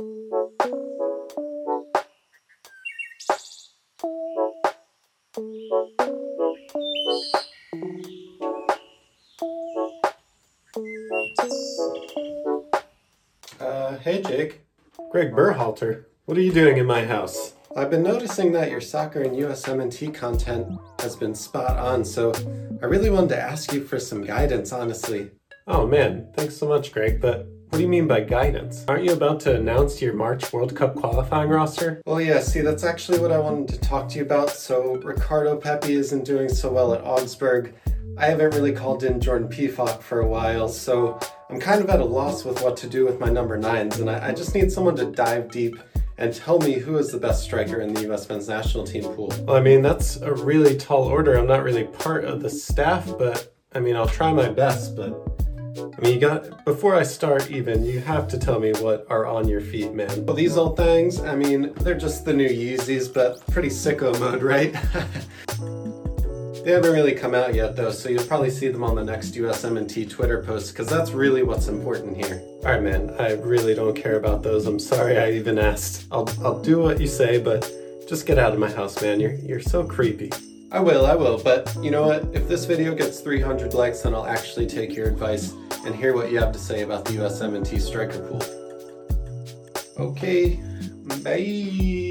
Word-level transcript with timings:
Uh, 0.00 0.06
hey 13.98 14.22
Jake. 14.22 14.62
Gregg 15.10 15.32
Berhalter. 15.32 16.04
What 16.24 16.38
are 16.38 16.40
you 16.40 16.52
doing 16.52 16.78
in 16.78 16.86
my 16.86 17.04
house? 17.04 17.52
I've 17.76 17.90
been 17.90 18.02
noticing 18.02 18.52
that 18.52 18.70
your 18.70 18.80
soccer 18.80 19.20
and 19.20 19.36
USMNT 19.36 20.14
content 20.14 20.78
has 21.00 21.14
been 21.14 21.34
spot 21.34 21.76
on, 21.76 22.06
so 22.06 22.32
I 22.82 22.86
really 22.86 23.10
wanted 23.10 23.30
to 23.30 23.40
ask 23.40 23.70
you 23.74 23.84
for 23.84 24.00
some 24.00 24.24
guidance, 24.24 24.72
honestly. 24.72 25.30
Oh 25.66 25.86
man, 25.86 26.28
thanks 26.34 26.56
so 26.56 26.66
much, 26.66 26.90
Gregg, 26.90 27.20
but 27.20 27.46
do 27.80 27.84
you 27.84 27.88
mean 27.88 28.06
by 28.06 28.20
guidance? 28.20 28.84
Aren't 28.88 29.04
you 29.04 29.14
about 29.14 29.40
to 29.40 29.56
announce 29.56 30.02
your 30.02 30.12
March 30.12 30.52
World 30.52 30.76
Cup 30.76 30.96
qualifying 30.96 31.48
roster? 31.48 32.02
Well, 32.04 32.20
yeah, 32.20 32.40
see, 32.40 32.60
that's 32.60 32.84
actually 32.84 33.20
what 33.20 33.32
I 33.32 33.38
wanted 33.38 33.68
to 33.68 33.80
talk 33.80 34.06
to 34.10 34.18
you 34.18 34.22
about. 34.22 34.50
So, 34.50 34.96
Ricardo 34.96 35.56
Pepi 35.56 35.94
isn't 35.94 36.26
doing 36.26 36.50
so 36.50 36.70
well 36.70 36.92
at 36.92 37.02
Augsburg. 37.02 37.74
I 38.18 38.26
haven't 38.26 38.52
really 38.52 38.72
called 38.72 39.02
in 39.02 39.18
Jordan 39.18 39.48
Pefok 39.48 40.02
for 40.02 40.20
a 40.20 40.26
while, 40.26 40.68
so 40.68 41.18
I'm 41.48 41.58
kind 41.58 41.82
of 41.82 41.88
at 41.88 42.00
a 42.00 42.04
loss 42.04 42.44
with 42.44 42.62
what 42.62 42.76
to 42.76 42.86
do 42.86 43.06
with 43.06 43.18
my 43.18 43.30
number 43.30 43.56
nines, 43.56 43.98
and 43.98 44.10
I, 44.10 44.28
I 44.28 44.32
just 44.32 44.54
need 44.54 44.70
someone 44.70 44.96
to 44.96 45.06
dive 45.06 45.50
deep 45.50 45.78
and 46.18 46.34
tell 46.34 46.58
me 46.58 46.74
who 46.74 46.98
is 46.98 47.10
the 47.10 47.18
best 47.18 47.44
striker 47.44 47.80
in 47.80 47.94
the 47.94 48.12
US 48.12 48.28
men's 48.28 48.46
national 48.46 48.84
team 48.84 49.04
pool. 49.04 49.32
Well, 49.46 49.56
I 49.56 49.60
mean, 49.60 49.80
that's 49.80 50.16
a 50.16 50.34
really 50.34 50.76
tall 50.76 51.04
order. 51.04 51.38
I'm 51.38 51.46
not 51.46 51.62
really 51.62 51.84
part 51.84 52.26
of 52.26 52.42
the 52.42 52.50
staff, 52.50 53.06
but 53.18 53.54
I 53.72 53.80
mean, 53.80 53.96
I'll 53.96 54.06
try 54.06 54.30
my 54.34 54.50
best, 54.50 54.94
but 54.94 55.14
I 55.78 56.00
mean, 56.00 56.14
you 56.14 56.20
got 56.20 56.64
before 56.64 56.94
I 56.94 57.02
start 57.02 57.50
even, 57.50 57.84
you 57.84 58.00
have 58.00 58.26
to 58.28 58.38
tell 58.38 58.58
me 58.58 58.72
what 58.72 59.06
are 59.08 59.26
on 59.26 59.48
your 59.48 59.60
feet, 59.60 59.92
man. 59.92 60.26
Well, 60.26 60.36
these 60.36 60.56
old 60.56 60.76
things, 60.76 61.20
I 61.20 61.36
mean, 61.36 61.72
they're 61.76 61.98
just 61.98 62.24
the 62.24 62.32
new 62.32 62.48
Yeezys, 62.48 63.12
but 63.12 63.46
pretty 63.48 63.68
sicko 63.68 64.18
mode, 64.18 64.42
right? 64.42 64.74
They 66.64 66.72
haven't 66.72 66.92
really 66.92 67.14
come 67.14 67.34
out 67.34 67.54
yet 67.54 67.74
though, 67.74 67.90
so 67.90 68.10
you'll 68.10 68.24
probably 68.24 68.50
see 68.50 68.68
them 68.68 68.84
on 68.84 68.94
the 68.94 69.02
next 69.02 69.32
USMNT 69.34 70.10
Twitter 70.10 70.42
post 70.42 70.72
because 70.72 70.88
that's 70.88 71.12
really 71.12 71.42
what's 71.42 71.68
important 71.68 72.18
here. 72.18 72.42
All 72.58 72.72
right, 72.72 72.82
man. 72.82 73.16
I 73.18 73.32
really 73.32 73.74
don't 73.74 73.96
care 73.96 74.18
about 74.18 74.42
those. 74.42 74.66
I'm 74.66 74.78
sorry 74.78 75.18
I 75.18 75.30
even 75.32 75.58
asked. 75.58 76.06
I'll 76.12 76.28
I'll 76.44 76.60
do 76.60 76.78
what 76.78 77.00
you 77.00 77.06
say, 77.06 77.38
but 77.38 77.72
just 78.06 78.26
get 78.26 78.38
out 78.38 78.52
of 78.52 78.58
my 78.58 78.70
house, 78.70 79.00
man. 79.00 79.20
You're 79.20 79.36
you're 79.36 79.60
so 79.60 79.84
creepy. 79.84 80.30
I 80.72 80.78
will, 80.78 81.04
I 81.04 81.16
will. 81.16 81.36
But 81.42 81.76
you 81.82 81.90
know 81.90 82.06
what? 82.06 82.28
If 82.32 82.46
this 82.46 82.64
video 82.64 82.94
gets 82.94 83.18
300 83.18 83.74
likes, 83.74 84.02
then 84.02 84.14
I'll 84.14 84.26
actually 84.26 84.68
take 84.68 84.94
your 84.94 85.08
advice 85.08 85.52
and 85.84 85.96
hear 85.96 86.14
what 86.14 86.30
you 86.30 86.38
have 86.38 86.52
to 86.52 86.60
say 86.60 86.82
about 86.82 87.04
the 87.04 87.14
USMNT 87.14 87.80
striker 87.80 88.20
pool. 88.20 88.40
Okay. 89.98 90.60
Bye. 91.24 92.10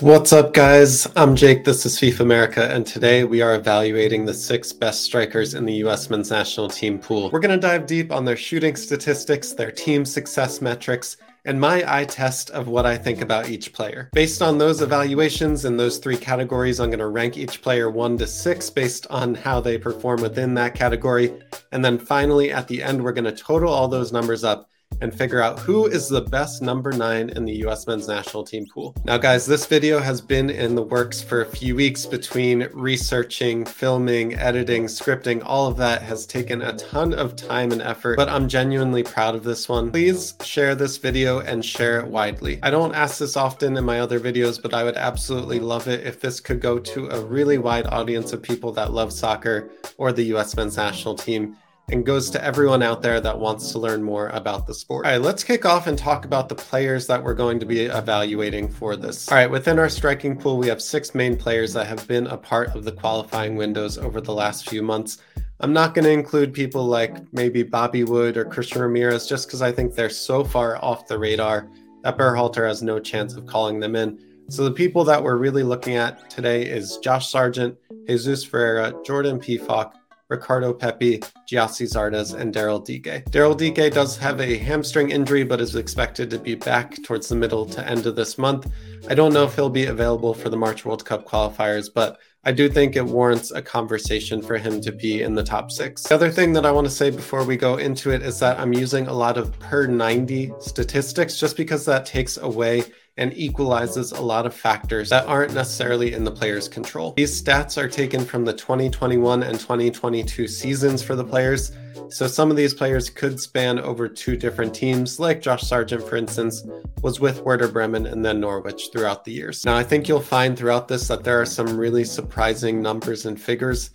What's 0.00 0.32
up, 0.32 0.52
guys? 0.52 1.06
I'm 1.14 1.36
Jake. 1.36 1.64
This 1.64 1.86
is 1.86 1.98
FIFA 1.98 2.20
America, 2.20 2.68
and 2.70 2.84
today 2.84 3.24
we 3.24 3.40
are 3.40 3.54
evaluating 3.54 4.24
the 4.24 4.34
six 4.34 4.72
best 4.72 5.02
strikers 5.02 5.54
in 5.54 5.64
the 5.64 5.74
U.S. 5.74 6.10
men's 6.10 6.30
national 6.30 6.68
team 6.68 6.98
pool. 6.98 7.30
We're 7.30 7.40
going 7.40 7.58
to 7.58 7.66
dive 7.66 7.86
deep 7.86 8.12
on 8.12 8.24
their 8.24 8.36
shooting 8.36 8.76
statistics, 8.76 9.52
their 9.52 9.70
team 9.70 10.04
success 10.04 10.60
metrics, 10.60 11.16
and 11.46 11.60
my 11.60 11.82
eye 11.86 12.04
test 12.04 12.50
of 12.50 12.68
what 12.68 12.84
I 12.84 12.98
think 12.98 13.22
about 13.22 13.48
each 13.48 13.72
player. 13.72 14.10
Based 14.12 14.42
on 14.42 14.58
those 14.58 14.82
evaluations 14.82 15.64
in 15.64 15.76
those 15.76 15.98
three 15.98 16.16
categories, 16.16 16.80
I'm 16.80 16.90
going 16.90 16.98
to 16.98 17.06
rank 17.06 17.38
each 17.38 17.62
player 17.62 17.88
one 17.88 18.18
to 18.18 18.26
six 18.26 18.68
based 18.68 19.06
on 19.08 19.34
how 19.34 19.60
they 19.60 19.78
perform 19.78 20.20
within 20.20 20.54
that 20.54 20.74
category. 20.74 21.32
And 21.72 21.84
then 21.84 21.98
finally, 21.98 22.52
at 22.52 22.68
the 22.68 22.82
end, 22.82 23.02
we're 23.02 23.12
going 23.12 23.24
to 23.24 23.32
total 23.32 23.72
all 23.72 23.88
those 23.88 24.12
numbers 24.12 24.44
up 24.44 24.68
and 25.00 25.14
figure 25.14 25.42
out 25.42 25.58
who 25.58 25.86
is 25.86 26.08
the 26.08 26.20
best 26.20 26.62
number 26.62 26.92
nine 26.92 27.30
in 27.30 27.44
the 27.44 27.54
US 27.66 27.86
men's 27.86 28.08
national 28.08 28.44
team 28.44 28.66
pool. 28.66 28.94
Now, 29.04 29.18
guys, 29.18 29.46
this 29.46 29.66
video 29.66 29.98
has 30.00 30.20
been 30.20 30.50
in 30.50 30.74
the 30.74 30.82
works 30.82 31.22
for 31.22 31.42
a 31.42 31.46
few 31.46 31.76
weeks 31.76 32.06
between 32.06 32.68
researching, 32.72 33.64
filming, 33.64 34.34
editing, 34.34 34.84
scripting. 34.84 35.42
All 35.44 35.66
of 35.66 35.76
that 35.78 36.02
has 36.02 36.26
taken 36.26 36.62
a 36.62 36.76
ton 36.76 37.12
of 37.12 37.36
time 37.36 37.72
and 37.72 37.82
effort, 37.82 38.16
but 38.16 38.28
I'm 38.28 38.48
genuinely 38.48 39.02
proud 39.02 39.34
of 39.34 39.44
this 39.44 39.68
one. 39.68 39.90
Please 39.90 40.34
share 40.42 40.74
this 40.74 40.96
video 40.96 41.40
and 41.40 41.64
share 41.64 42.00
it 42.00 42.06
widely. 42.06 42.58
I 42.62 42.70
don't 42.70 42.94
ask 42.94 43.18
this 43.18 43.36
often 43.36 43.76
in 43.76 43.84
my 43.84 44.00
other 44.00 44.20
videos, 44.20 44.60
but 44.60 44.74
I 44.74 44.84
would 44.84 44.96
absolutely 44.96 45.60
love 45.60 45.88
it 45.88 46.06
if 46.06 46.20
this 46.20 46.40
could 46.40 46.60
go 46.60 46.78
to 46.78 47.08
a 47.08 47.24
really 47.24 47.58
wide 47.58 47.86
audience 47.88 48.32
of 48.32 48.42
people 48.42 48.72
that 48.72 48.92
love 48.92 49.12
soccer 49.12 49.70
or 49.98 50.12
the 50.12 50.24
US 50.34 50.56
men's 50.56 50.76
national 50.76 51.14
team 51.14 51.56
and 51.88 52.04
goes 52.04 52.30
to 52.30 52.44
everyone 52.44 52.82
out 52.82 53.00
there 53.00 53.20
that 53.20 53.38
wants 53.38 53.70
to 53.72 53.78
learn 53.78 54.02
more 54.02 54.28
about 54.30 54.66
the 54.66 54.74
sport. 54.74 55.06
All 55.06 55.12
right, 55.12 55.20
let's 55.20 55.44
kick 55.44 55.64
off 55.64 55.86
and 55.86 55.96
talk 55.96 56.24
about 56.24 56.48
the 56.48 56.54
players 56.54 57.06
that 57.06 57.22
we're 57.22 57.34
going 57.34 57.60
to 57.60 57.66
be 57.66 57.82
evaluating 57.82 58.68
for 58.68 58.96
this. 58.96 59.30
All 59.30 59.36
right, 59.36 59.50
within 59.50 59.78
our 59.78 59.88
striking 59.88 60.36
pool, 60.36 60.58
we 60.58 60.66
have 60.66 60.82
six 60.82 61.14
main 61.14 61.36
players 61.36 61.72
that 61.74 61.86
have 61.86 62.06
been 62.08 62.26
a 62.26 62.36
part 62.36 62.74
of 62.74 62.84
the 62.84 62.92
qualifying 62.92 63.54
windows 63.54 63.98
over 63.98 64.20
the 64.20 64.34
last 64.34 64.68
few 64.68 64.82
months. 64.82 65.18
I'm 65.60 65.72
not 65.72 65.94
going 65.94 66.04
to 66.04 66.10
include 66.10 66.52
people 66.52 66.84
like 66.84 67.32
maybe 67.32 67.62
Bobby 67.62 68.04
Wood 68.04 68.36
or 68.36 68.44
Christian 68.44 68.82
Ramirez 68.82 69.26
just 69.26 69.46
because 69.46 69.62
I 69.62 69.72
think 69.72 69.94
they're 69.94 70.10
so 70.10 70.44
far 70.44 70.82
off 70.84 71.06
the 71.06 71.18
radar 71.18 71.70
that 72.02 72.18
Berhalter 72.18 72.66
has 72.66 72.82
no 72.82 72.98
chance 72.98 73.34
of 73.34 73.46
calling 73.46 73.80
them 73.80 73.96
in. 73.96 74.18
So 74.48 74.64
the 74.64 74.72
people 74.72 75.02
that 75.04 75.22
we're 75.22 75.36
really 75.36 75.62
looking 75.62 75.96
at 75.96 76.28
today 76.28 76.66
is 76.66 76.98
Josh 76.98 77.30
Sargent, 77.30 77.76
Jesus 78.06 78.44
Ferreira, 78.44 78.94
Jordan 79.04 79.40
Pefok, 79.40 79.92
Ricardo 80.28 80.72
Pepi, 80.72 81.20
Gyasi 81.48 81.86
Zardes, 81.86 82.34
and 82.34 82.52
Daryl 82.52 82.84
Dike. 82.84 83.24
Daryl 83.30 83.56
Dike 83.56 83.92
does 83.92 84.16
have 84.16 84.40
a 84.40 84.58
hamstring 84.58 85.10
injury, 85.10 85.44
but 85.44 85.60
is 85.60 85.76
expected 85.76 86.30
to 86.30 86.38
be 86.38 86.54
back 86.56 87.00
towards 87.04 87.28
the 87.28 87.36
middle 87.36 87.64
to 87.66 87.86
end 87.88 88.06
of 88.06 88.16
this 88.16 88.36
month. 88.36 88.70
I 89.08 89.14
don't 89.14 89.32
know 89.32 89.44
if 89.44 89.54
he'll 89.54 89.70
be 89.70 89.86
available 89.86 90.34
for 90.34 90.48
the 90.48 90.56
March 90.56 90.84
World 90.84 91.04
Cup 91.04 91.28
qualifiers, 91.28 91.88
but 91.92 92.18
I 92.42 92.52
do 92.52 92.68
think 92.68 92.96
it 92.96 93.04
warrants 93.04 93.50
a 93.50 93.62
conversation 93.62 94.40
for 94.42 94.56
him 94.56 94.80
to 94.80 94.92
be 94.92 95.22
in 95.22 95.34
the 95.34 95.42
top 95.42 95.70
six. 95.70 96.02
The 96.02 96.14
other 96.14 96.30
thing 96.30 96.52
that 96.52 96.66
I 96.66 96.70
want 96.70 96.86
to 96.86 96.92
say 96.92 97.10
before 97.10 97.44
we 97.44 97.56
go 97.56 97.76
into 97.76 98.10
it 98.10 98.22
is 98.22 98.38
that 98.40 98.58
I'm 98.58 98.72
using 98.72 99.08
a 99.08 99.12
lot 99.12 99.36
of 99.36 99.56
per 99.58 99.86
90 99.86 100.52
statistics 100.60 101.38
just 101.38 101.56
because 101.56 101.84
that 101.86 102.06
takes 102.06 102.36
away 102.36 102.84
and 103.16 103.36
equalizes 103.36 104.12
a 104.12 104.20
lot 104.20 104.44
of 104.46 104.54
factors 104.54 105.08
that 105.08 105.26
aren't 105.26 105.54
necessarily 105.54 106.12
in 106.12 106.24
the 106.24 106.30
player's 106.30 106.68
control. 106.68 107.12
These 107.16 107.42
stats 107.42 107.80
are 107.80 107.88
taken 107.88 108.24
from 108.24 108.44
the 108.44 108.52
2021 108.52 109.42
and 109.42 109.58
2022 109.58 110.46
seasons 110.46 111.02
for 111.02 111.16
the 111.16 111.24
players. 111.24 111.72
So 112.08 112.26
some 112.26 112.50
of 112.50 112.56
these 112.56 112.74
players 112.74 113.10
could 113.10 113.40
span 113.40 113.78
over 113.78 114.08
two 114.08 114.36
different 114.36 114.74
teams, 114.74 115.18
like 115.18 115.40
Josh 115.40 115.62
Sargent, 115.62 116.06
for 116.06 116.16
instance, 116.16 116.62
was 117.02 117.18
with 117.18 117.40
Werder 117.42 117.68
Bremen 117.68 118.06
and 118.06 118.24
then 118.24 118.38
Norwich 118.38 118.90
throughout 118.92 119.24
the 119.24 119.32
years. 119.32 119.64
Now, 119.64 119.76
I 119.76 119.82
think 119.82 120.08
you'll 120.08 120.20
find 120.20 120.56
throughout 120.56 120.88
this 120.88 121.08
that 121.08 121.24
there 121.24 121.40
are 121.40 121.46
some 121.46 121.76
really 121.76 122.04
surprising 122.04 122.82
numbers 122.82 123.26
and 123.26 123.40
figures. 123.40 123.90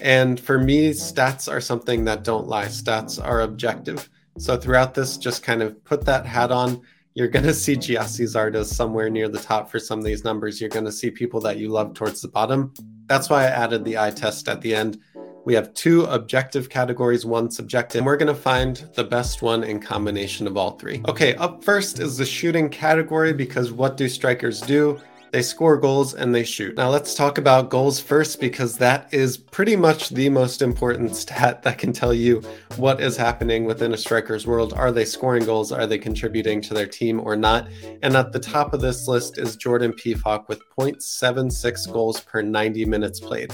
And 0.00 0.40
for 0.40 0.58
me, 0.58 0.90
stats 0.90 1.50
are 1.50 1.60
something 1.60 2.04
that 2.06 2.24
don't 2.24 2.48
lie. 2.48 2.66
Stats 2.66 3.22
are 3.22 3.42
objective. 3.42 4.08
So 4.38 4.56
throughout 4.56 4.94
this, 4.94 5.18
just 5.18 5.42
kind 5.42 5.62
of 5.62 5.84
put 5.84 6.06
that 6.06 6.24
hat 6.24 6.50
on 6.50 6.80
you're 7.14 7.28
going 7.28 7.44
to 7.44 7.54
see 7.54 7.76
Gyasi 7.76 8.24
Zardes 8.24 8.66
somewhere 8.66 9.10
near 9.10 9.28
the 9.28 9.38
top 9.38 9.70
for 9.70 9.78
some 9.78 9.98
of 9.98 10.04
these 10.04 10.24
numbers. 10.24 10.60
You're 10.60 10.70
going 10.70 10.86
to 10.86 10.92
see 10.92 11.10
people 11.10 11.40
that 11.40 11.58
you 11.58 11.68
love 11.68 11.94
towards 11.94 12.22
the 12.22 12.28
bottom. 12.28 12.72
That's 13.06 13.28
why 13.28 13.44
I 13.44 13.48
added 13.48 13.84
the 13.84 13.98
eye 13.98 14.10
test 14.10 14.48
at 14.48 14.62
the 14.62 14.74
end. 14.74 14.98
We 15.44 15.54
have 15.54 15.74
two 15.74 16.04
objective 16.04 16.70
categories, 16.70 17.26
one 17.26 17.50
subjective, 17.50 17.98
and 17.98 18.06
we're 18.06 18.16
going 18.16 18.34
to 18.34 18.40
find 18.40 18.76
the 18.94 19.04
best 19.04 19.42
one 19.42 19.64
in 19.64 19.80
combination 19.80 20.46
of 20.46 20.56
all 20.56 20.78
three. 20.78 21.02
Okay, 21.08 21.34
up 21.34 21.64
first 21.64 21.98
is 21.98 22.16
the 22.16 22.24
shooting 22.24 22.68
category 22.68 23.32
because 23.32 23.72
what 23.72 23.96
do 23.96 24.08
strikers 24.08 24.60
do? 24.60 25.00
They 25.32 25.40
score 25.40 25.78
goals 25.78 26.12
and 26.12 26.34
they 26.34 26.44
shoot. 26.44 26.76
Now 26.76 26.90
let's 26.90 27.14
talk 27.14 27.38
about 27.38 27.70
goals 27.70 27.98
first 27.98 28.38
because 28.38 28.76
that 28.76 29.08
is 29.14 29.38
pretty 29.38 29.76
much 29.76 30.10
the 30.10 30.28
most 30.28 30.60
important 30.60 31.16
stat 31.16 31.62
that 31.62 31.78
can 31.78 31.90
tell 31.90 32.12
you 32.12 32.42
what 32.76 33.00
is 33.00 33.16
happening 33.16 33.64
within 33.64 33.94
a 33.94 33.96
striker's 33.96 34.46
world. 34.46 34.74
Are 34.74 34.92
they 34.92 35.06
scoring 35.06 35.46
goals? 35.46 35.72
Are 35.72 35.86
they 35.86 35.96
contributing 35.96 36.60
to 36.60 36.74
their 36.74 36.86
team 36.86 37.18
or 37.18 37.34
not? 37.34 37.68
And 38.02 38.14
at 38.14 38.32
the 38.32 38.38
top 38.38 38.74
of 38.74 38.82
this 38.82 39.08
list 39.08 39.38
is 39.38 39.56
Jordan 39.56 39.94
Pefok 39.94 40.48
with 40.48 40.60
0.76 40.78 41.90
goals 41.90 42.20
per 42.20 42.42
90 42.42 42.84
minutes 42.84 43.18
played. 43.18 43.50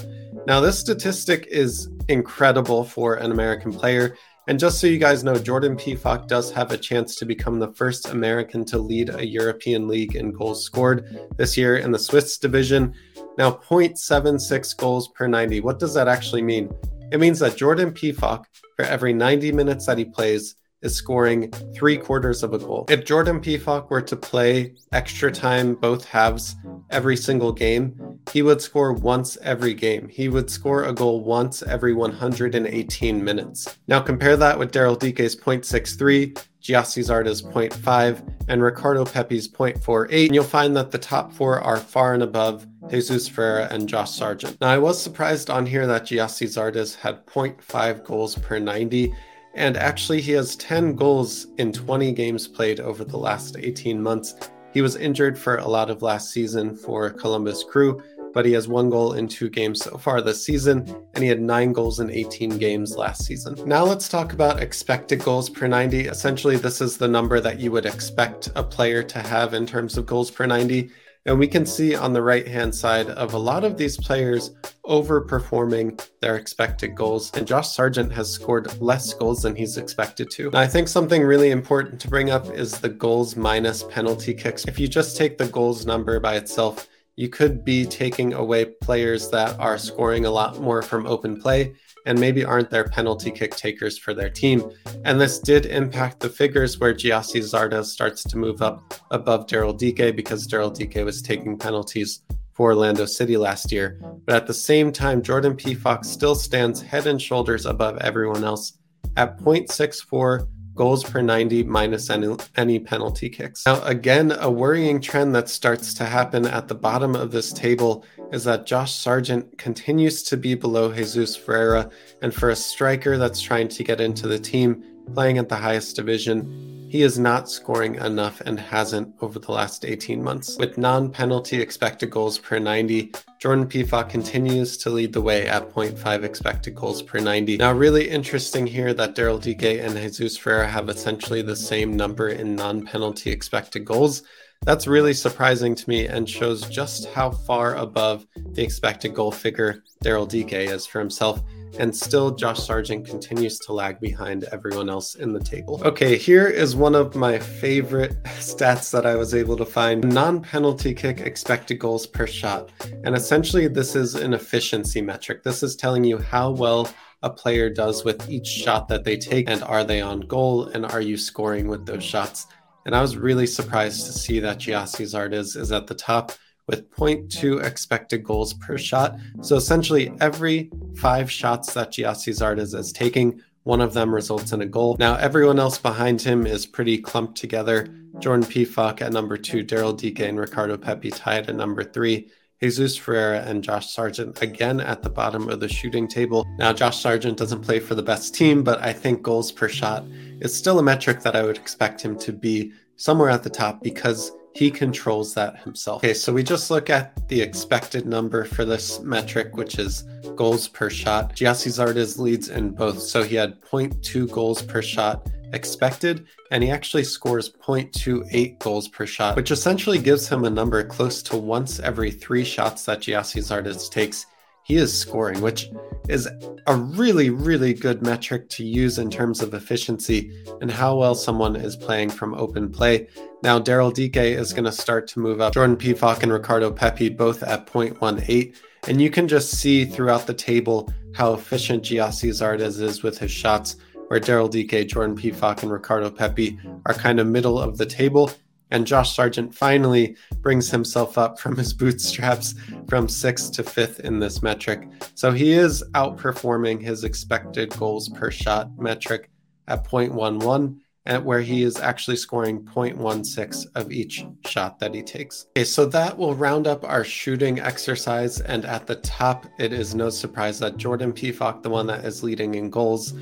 Now, 0.49 0.59
this 0.59 0.81
statistic 0.81 1.47
is 1.47 1.91
incredible 2.09 2.83
for 2.83 3.15
an 3.15 3.31
American 3.31 3.73
player. 3.73 4.17
And 4.49 4.59
just 4.59 4.81
so 4.81 4.87
you 4.87 4.97
guys 4.97 5.23
know, 5.23 5.37
Jordan 5.37 5.77
Pefok 5.77 6.27
does 6.27 6.51
have 6.53 6.73
a 6.73 6.79
chance 6.79 7.17
to 7.17 7.27
become 7.27 7.59
the 7.59 7.69
first 7.75 8.09
American 8.09 8.65
to 8.65 8.79
lead 8.79 9.11
a 9.11 9.27
European 9.27 9.87
league 9.87 10.17
in 10.17 10.33
goals 10.33 10.65
scored 10.65 11.29
this 11.37 11.55
year 11.55 11.77
in 11.77 11.93
the 11.93 11.99
Swiss 11.99 12.39
division. 12.39 12.95
Now, 13.37 13.51
0.76 13.51 14.75
goals 14.79 15.09
per 15.09 15.27
90. 15.27 15.61
What 15.61 15.79
does 15.79 15.93
that 15.93 16.09
actually 16.09 16.41
mean? 16.41 16.73
It 17.13 17.21
means 17.21 17.39
that 17.41 17.59
Jordan 17.59 17.93
Pefok, 17.93 18.45
for 18.75 18.87
every 18.87 19.13
90 19.13 19.53
minutes 19.53 19.85
that 19.85 19.99
he 19.99 20.07
plays, 20.07 20.55
is 20.83 20.95
scoring 20.95 21.51
three 21.75 21.97
quarters 21.97 22.43
of 22.43 22.55
a 22.55 22.59
goal. 22.59 22.87
If 22.89 23.05
Jordan 23.05 23.41
Pefok 23.41 23.91
were 23.91 24.03
to 24.03 24.17
play 24.17 24.75
extra 24.93 25.33
time, 25.33 25.75
both 25.75 26.05
halves, 26.05 26.55
every 26.91 27.17
single 27.17 27.53
game, 27.53 28.19
he 28.33 28.43
would 28.43 28.61
score 28.61 28.93
once 28.93 29.37
every 29.43 29.75
game. 29.75 30.09
He 30.09 30.29
would 30.29 30.51
score 30.51 30.85
a 30.85 30.93
goal 30.93 31.25
once 31.25 31.63
every 31.63 31.95
118 31.95 33.25
minutes. 33.25 33.79
Now 33.89 34.01
compare 34.01 34.37
that 34.37 34.59
with 34.59 34.73
Daryl 34.73 34.99
Dike's 34.99 35.35
0.63, 35.35 36.45
Gyasi 36.63 37.03
Zardes's 37.03 37.43
0.5, 37.43 38.35
and 38.49 38.63
Ricardo 38.63 39.05
Pepi's 39.05 39.49
0.48, 39.49 40.27
and 40.27 40.35
you'll 40.35 40.45
find 40.45 40.77
that 40.77 40.91
the 40.91 40.99
top 40.99 41.33
four 41.33 41.61
are 41.61 41.79
far 41.79 42.15
and 42.15 42.23
above 42.23 42.67
Jesus 42.91 43.29
Ferreira 43.29 43.69
and 43.71 43.89
Josh 43.89 44.13
Sargent. 44.13 44.61
Now 44.61 44.69
I 44.69 44.79
was 44.79 45.01
surprised 45.01 45.51
on 45.51 45.67
here 45.67 45.87
that 45.87 46.05
Gyasi 46.05 46.47
Zardes 46.47 46.97
had 46.97 47.25
0.5 47.27 48.05
goals 48.05 48.37
per 48.37 48.59
90 48.59 49.15
and 49.59 49.77
actually, 49.77 50.21
he 50.21 50.31
has 50.33 50.55
10 50.55 50.95
goals 50.95 51.49
in 51.59 51.73
20 51.73 52.13
games 52.13 52.47
played 52.47 52.79
over 52.79 53.05
the 53.05 53.19
last 53.19 53.57
18 53.59 54.01
months. 54.01 54.37
He 54.73 54.83
was 54.83 54.95
injured 54.95 55.37
for 55.37 55.57
a 55.57 55.67
lot 55.67 55.91
of 55.91 56.01
last 56.01 56.31
season 56.31 56.77
for 56.77 57.11
Columbus 57.11 57.65
Crew, 57.65 58.01
but 58.33 58.47
he 58.47 58.53
has 58.53 58.69
one 58.69 58.89
goal 58.89 59.15
in 59.15 59.27
two 59.27 59.51
games 59.51 59.83
so 59.83 59.99
far 59.99 60.23
this 60.23 60.45
season, 60.45 60.95
and 61.15 61.25
he 61.25 61.29
had 61.29 61.41
nine 61.41 61.73
goals 61.73 61.99
in 61.99 62.09
18 62.09 62.57
games 62.59 62.97
last 62.97 63.25
season. 63.25 63.57
Now 63.67 63.85
let's 63.85 64.09
talk 64.09 64.33
about 64.33 64.63
expected 64.63 65.25
goals 65.25 65.51
per 65.51 65.67
90. 65.67 66.07
Essentially, 66.07 66.57
this 66.57 66.81
is 66.81 66.97
the 66.97 67.09
number 67.09 67.41
that 67.41 67.59
you 67.59 67.73
would 67.73 67.87
expect 67.87 68.51
a 68.55 68.63
player 68.63 69.03
to 69.03 69.19
have 69.19 69.55
in 69.55 69.67
terms 69.67 69.99
of 69.99 70.07
goals 70.07 70.31
per 70.31 70.47
90. 70.47 70.89
And 71.29 71.39
we 71.39 71.47
can 71.47 71.67
see 71.67 71.95
on 71.95 72.15
the 72.15 72.23
right 72.23 72.49
hand 72.49 72.75
side 72.75 73.11
of 73.11 73.35
a 73.35 73.39
lot 73.39 73.63
of 73.63 73.77
these 73.77 73.99
players 73.99 74.53
overperforming 74.87 76.03
their 76.23 76.37
expected 76.37 76.95
goals. 76.95 77.31
And 77.35 77.47
Josh 77.47 77.69
Sargent 77.69 78.11
has 78.15 78.33
scored 78.33 78.81
less 78.81 79.13
goals 79.13 79.43
than 79.43 79.55
he's 79.55 79.77
expected 79.77 80.31
to. 80.31 80.51
Now, 80.51 80.61
I 80.61 80.67
think 80.67 80.89
something 80.89 81.23
really 81.23 81.51
important 81.51 82.01
to 82.01 82.09
bring 82.09 82.31
up 82.31 82.51
is 82.51 82.81
the 82.81 82.89
goals 82.89 83.37
minus 83.37 83.83
penalty 83.83 84.33
kicks. 84.33 84.65
If 84.65 84.79
you 84.79 84.89
just 84.89 85.19
take 85.19 85.37
the 85.37 85.49
goals 85.49 85.85
number 85.85 86.19
by 86.19 86.37
itself, 86.37 86.89
you 87.17 87.29
could 87.29 87.63
be 87.63 87.85
taking 87.85 88.33
away 88.33 88.65
players 88.65 89.29
that 89.29 89.61
are 89.61 89.77
scoring 89.77 90.25
a 90.25 90.31
lot 90.31 90.61
more 90.61 90.81
from 90.81 91.07
open 91.07 91.39
play 91.39 91.75
and 92.09 92.19
maybe 92.19 92.43
aren't 92.43 92.71
their 92.71 92.85
penalty 92.85 93.31
kick 93.31 93.55
takers 93.55 93.99
for 93.99 94.15
their 94.15 94.31
team. 94.31 94.73
And 95.05 95.21
this 95.21 95.39
did 95.39 95.67
impact 95.67 96.21
the 96.21 96.31
figures 96.31 96.81
where 96.81 96.95
Gyasi 96.95 97.41
Zardes 97.43 97.85
starts 97.85 98.23
to 98.25 98.39
move 98.39 98.63
up 98.63 98.95
above 99.11 99.47
Daryl 99.47 99.79
Dike 99.79 100.17
because 100.17 100.49
Daryl 100.49 100.77
Dike 100.77 101.05
was 101.05 101.21
taking 101.21 101.59
penalties 101.59 102.23
for 102.55 102.71
Orlando 102.71 103.05
City 103.05 103.37
last 103.37 103.71
year. 103.71 104.01
But 104.25 104.37
at 104.37 104.47
the 104.47 104.55
same 104.55 104.91
time, 104.91 105.23
Jordan 105.23 105.55
Pefok 105.55 106.07
still 106.07 106.35
stands 106.35 106.81
head 106.81 107.07
and 107.07 107.21
shoulders 107.21 107.67
above 107.67 107.99
everyone 107.99 108.43
else 108.43 108.79
at 109.19 109.39
0.64 109.39 110.49
goals 110.79 111.03
per 111.03 111.21
90 111.21 111.65
minus 111.65 112.09
any, 112.09 112.35
any 112.57 112.79
penalty 112.79 113.29
kicks. 113.29 113.67
Now, 113.67 113.83
again, 113.83 114.33
a 114.39 114.49
worrying 114.49 115.01
trend 115.01 115.35
that 115.35 115.49
starts 115.49 115.93
to 115.95 116.05
happen 116.05 116.47
at 116.47 116.69
the 116.69 116.75
bottom 116.77 117.17
of 117.17 117.33
this 117.33 117.53
table 117.53 118.05
is 118.33 118.45
that 118.45 118.65
Josh 118.65 118.95
Sargent 118.95 119.59
continues 119.59 120.23
to 120.23 120.37
be 120.37 120.55
below 120.55 120.93
Jesus 120.93 121.35
Ferreira. 121.35 121.91
And 122.23 122.33
for 122.33 122.51
a 122.51 122.57
striker 122.57 123.19
that's 123.19 123.41
trying 123.41 123.69
to 123.69 123.83
get 123.83 124.01
into 124.01 124.29
the 124.29 124.39
team, 124.39 124.85
playing 125.15 125.39
at 125.39 125.49
the 125.49 125.57
highest 125.57 125.97
division, 125.97 126.78
he 126.89 127.03
is 127.03 127.19
not 127.19 127.51
scoring 127.51 127.97
enough 127.97 128.41
and 128.41 128.59
hasn't 128.59 129.15
over 129.21 129.39
the 129.39 129.53
last 129.53 129.85
18 129.85 130.23
months. 130.23 130.57
With 130.59 130.79
non 130.79 131.11
penalty 131.11 131.61
expected 131.61 132.11
goals 132.11 132.39
per 132.39 132.59
90, 132.59 133.13
Jordan 133.39 133.67
Pefok 133.67 134.09
continues 134.09 134.77
to 134.79 134.91
lead 134.91 135.13
the 135.13 135.21
way 135.21 135.47
at 135.47 135.71
0.5 135.71 136.25
expected 136.25 136.75
goals 136.75 137.03
per 137.03 137.21
90. 137.21 137.59
Now, 137.59 137.73
really 137.73 138.09
interesting 138.09 138.67
here 138.67 138.95
that 138.95 139.15
Daryl 139.15 139.41
Dike 139.41 139.79
and 139.85 139.97
Jesus 139.97 140.37
Ferreira 140.37 140.67
have 140.67 140.89
essentially 140.89 141.43
the 141.43 141.57
same 141.57 141.97
number 141.97 142.29
in 142.29 142.57
non 142.57 142.85
penalty 142.85 143.31
expected 143.31 143.85
goals. 143.85 144.23
That's 144.63 144.87
really 144.87 145.15
surprising 145.15 145.75
to 145.75 145.89
me 145.89 146.07
and 146.07 146.29
shows 146.29 146.69
just 146.69 147.09
how 147.09 147.31
far 147.31 147.77
above 147.77 148.27
the 148.37 148.63
expected 148.63 149.15
goal 149.15 149.33
figure 149.33 149.83
Daryl 150.05 150.29
Dike 150.29 150.53
is 150.53 150.87
for 150.87 150.99
himself 150.99 151.43
and 151.79 151.95
still 151.95 152.31
Josh 152.31 152.61
Sargent 152.61 153.07
continues 153.07 153.59
to 153.61 153.73
lag 153.73 154.01
behind 154.01 154.45
everyone 154.45 154.89
else 154.89 155.15
in 155.15 155.33
the 155.33 155.41
table. 155.41 155.81
Okay, 155.85 156.17
here 156.17 156.47
is 156.47 156.75
one 156.75 156.95
of 156.95 157.15
my 157.15 157.39
favorite 157.39 158.23
stats 158.25 158.91
that 158.93 159.07
I 159.07 159.15
was 159.15 159.35
able 159.35 159.57
to 159.57 159.65
find 159.65 160.13
non 160.13 160.41
penalty 160.41 160.95
kick 160.95 161.21
expected 161.21 161.79
goals 161.79 162.07
per 162.07 162.27
shot. 162.27 162.71
And 163.05 163.15
essentially, 163.15 163.69
this 163.69 163.95
is 163.95 164.15
an 164.15 164.35
efficiency 164.35 165.01
metric. 165.01 165.43
This 165.43 165.63
is 165.63 165.77
telling 165.77 166.05
you 166.05 166.19
how 166.19 166.51
well 166.51 166.89
a 167.23 167.31
player 167.31 167.69
does 167.69 168.05
with 168.05 168.29
each 168.31 168.47
shot 168.47 168.87
that 168.89 169.05
they 169.05 169.17
take 169.17 169.51
and 169.51 169.63
are 169.65 169.83
they 169.83 170.01
on 170.01 170.21
goal 170.21 170.67
and 170.69 170.87
are 170.87 171.01
you 171.01 171.17
scoring 171.17 171.67
with 171.67 171.85
those 171.85 172.05
shots. 172.05 172.47
And 172.87 172.95
I 172.95 173.03
was 173.03 173.17
really 173.17 173.47
surprised 173.47 174.07
to 174.07 174.13
see 174.13 174.41
that 174.41 174.59
Gyasi 174.59 175.05
Zardes 175.05 175.57
is 175.57 175.73
at 175.73 175.87
the 175.87 175.95
top 175.95 176.33
with 176.67 176.91
0.2 176.91 177.65
expected 177.65 178.23
goals 178.23 178.55
per 178.55 178.79
shot. 178.79 179.19
So 179.43 179.57
essentially, 179.57 180.13
every 180.21 180.71
five 180.97 181.31
shots 181.31 181.73
that 181.75 181.93
Gyasi 181.93 182.33
Zardes 182.33 182.75
is 182.75 182.93
taking, 182.93 183.41
one 183.65 183.81
of 183.81 183.95
them 183.95 184.15
results 184.15 184.53
in 184.53 184.63
a 184.63 184.67
goal. 184.67 184.97
Now, 184.99 185.17
everyone 185.17 185.59
else 185.59 185.79
behind 185.79 186.23
him 186.23 186.47
is 186.47 186.67
pretty 186.67 186.99
clumped 186.99 187.37
together. 187.37 187.89
Jordan 188.19 188.45
Pefok 188.45 189.01
at 189.01 189.13
number 189.13 189.37
two, 189.37 189.65
Daryl 189.65 189.97
Dike 189.97 190.27
and 190.27 190.39
Ricardo 190.39 190.77
Pepi 190.77 191.11
tied 191.11 191.49
at 191.49 191.57
number 191.57 191.85
three. 191.85 192.31
Jesus 192.61 192.97
Ferreira 192.97 193.41
and 193.43 193.63
Josh 193.63 193.93
Sargent 193.93 194.43
again 194.43 194.81
at 194.81 195.03
the 195.03 195.11
bottom 195.11 195.49
of 195.49 195.61
the 195.61 195.69
shooting 195.69 196.09
table. 196.09 196.45
Now, 196.59 196.73
Josh 196.73 197.01
Sargent 197.01 197.39
doesn't 197.39 197.61
play 197.61 197.79
for 197.79 197.95
the 197.95 198.03
best 198.03 198.35
team, 198.35 198.65
but 198.65 198.81
I 198.83 198.93
think 198.93 199.23
goals 199.23 199.53
per 199.53 199.69
shot 199.69 200.05
is 200.41 200.57
still 200.57 200.79
a 200.79 200.83
metric 200.83 201.21
that 201.21 201.37
I 201.37 201.43
would 201.45 201.57
expect 201.57 202.01
him 202.01 202.19
to 202.19 202.33
be 202.33 202.73
somewhere 202.97 203.31
at 203.31 203.45
the 203.45 203.51
top 203.51 203.81
because 203.81 204.33
he 204.55 204.73
controls 204.73 205.35
that 205.35 205.61
himself. 205.61 206.03
Okay, 206.03 206.15
so 206.15 206.33
we 206.33 206.43
just 206.43 206.69
look 206.69 206.91
at 206.91 207.29
the 207.29 207.41
expected 207.41 208.07
number 208.07 208.45
for 208.45 208.65
this 208.65 208.99
metric, 209.01 209.57
which 209.57 209.79
is 209.79 210.03
goals 210.35 210.67
per 210.67 210.91
shot. 210.91 211.37
Gyasi 211.37 211.69
Zardes 211.69 212.19
leads 212.19 212.49
in 212.49 212.71
both. 212.71 213.01
So 213.01 213.23
he 213.23 213.37
had 213.37 213.61
0.2 213.61 214.29
goals 214.33 214.63
per 214.63 214.83
shot 214.83 215.29
expected, 215.53 216.27
and 216.51 216.63
he 216.63 216.71
actually 216.71 217.05
scores 217.05 217.51
0.28 217.51 218.59
goals 218.59 218.89
per 218.89 219.07
shot, 219.07 219.37
which 219.37 219.51
essentially 219.51 219.99
gives 219.99 220.29
him 220.29 220.45
a 220.45 220.51
number 220.51 220.83
close 220.85 221.23
to 221.25 221.37
once 221.37 221.81
every 221.81 222.11
three 222.11 222.45
shots 222.45 222.85
that 222.85 223.01
Gyasi 223.01 223.41
Zardes 223.41 223.91
takes 223.91 224.27
he 224.69 224.77
is 224.77 224.97
scoring, 224.97 225.41
which 225.41 225.71
is 226.11 226.29
a 226.67 226.77
really, 226.77 227.31
really 227.31 227.73
good 227.73 228.03
metric 228.03 228.51
to 228.51 228.65
use 228.65 228.99
in 228.99 229.11
terms 229.11 229.41
of 229.41 229.55
efficiency 229.55 230.31
and 230.61 230.71
how 230.71 230.95
well 230.95 231.15
someone 231.15 231.57
is 231.57 231.75
playing 231.75 232.11
from 232.11 232.35
open 232.35 232.71
play. 232.71 233.09
Now, 233.43 233.59
Daryl 233.59 233.95
Dike 233.95 234.23
is 234.39 234.53
going 234.53 234.67
to 234.67 234.73
start 234.73 235.09
to 235.09 235.21
move 235.21 235.41
up. 235.41 235.55
Jordan 235.55 235.79
Pefok 235.79 236.23
and 236.23 236.31
Ricardo 236.31 236.71
Pepi 236.71 237.09
both 237.09 237.43
at 237.43 237.67
0.18. 237.67 238.55
And 238.87 239.01
you 239.01 239.09
can 239.09 239.27
just 239.27 239.53
see 239.53 239.87
throughout 239.87 240.27
the 240.27 240.35
table 240.35 240.93
how 241.15 241.33
efficient 241.33 241.85
Gyasi 241.85 242.29
Zardes 242.29 242.79
is 242.79 243.03
with 243.03 243.19
his 243.19 243.31
shots, 243.31 243.77
where 244.09 244.21
Daryl 244.21 244.51
Dike, 244.51 244.89
Jordan 244.89 245.17
Pefok, 245.17 245.63
and 245.63 245.71
Ricardo 245.71 246.11
Pepi 246.11 246.59
are 246.87 246.95
kind 246.95 247.21
of 247.21 247.27
middle 247.27 247.59
of 247.59 247.79
the 247.79 247.87
table. 247.87 248.31
And 248.71 248.87
Josh 248.87 249.17
Sargent 249.17 249.55
finally 249.55 250.17
brings 250.41 250.71
himself 250.71 251.17
up 251.17 251.39
from 251.39 251.57
his 251.57 251.73
bootstraps 251.73 252.55
from 252.87 253.09
sixth 253.09 253.53
to 253.55 253.63
fifth 253.63 254.01
in 254.01 254.19
this 254.19 254.43
metric. 254.43 254.87
So 255.15 255.33
he 255.33 255.53
is 255.53 255.83
outperforming 255.95 256.83
his 256.83 257.05
expected 257.05 257.71
goals 257.79 258.11
per 258.11 258.31
shot 258.31 258.71
metric 258.79 259.31
at 259.69 259.87
0.11, 259.89 260.79
at 261.07 261.25
where 261.25 261.41
he 261.41 261.63
is 261.63 261.79
actually 261.79 262.17
scoring 262.17 262.63
0.16 262.65 263.67
of 263.75 263.91
each 263.91 264.27
shot 264.47 264.79
that 264.79 264.95
he 264.95 265.03
takes. 265.03 265.47
Okay, 265.57 265.65
so 265.65 265.87
that 265.87 266.17
will 266.17 266.35
round 266.35 266.67
up 266.67 266.85
our 266.85 267.05
shooting 267.05 267.61
exercise. 267.61 268.41
And 268.43 268.67
at 268.67 268.87
the 268.87 268.97
top, 268.97 269.47
it 269.59 269.73
is 269.73 269.95
no 269.95 270.11
surprise 270.11 270.59
that 270.59 270.77
Jordan 270.77 271.13
Pefok, 271.13 271.63
the 271.63 271.71
one 271.71 271.87
that 271.87 272.05
is 272.05 272.23
leading 272.23 272.55
in 272.55 272.69
goals, 272.69 273.15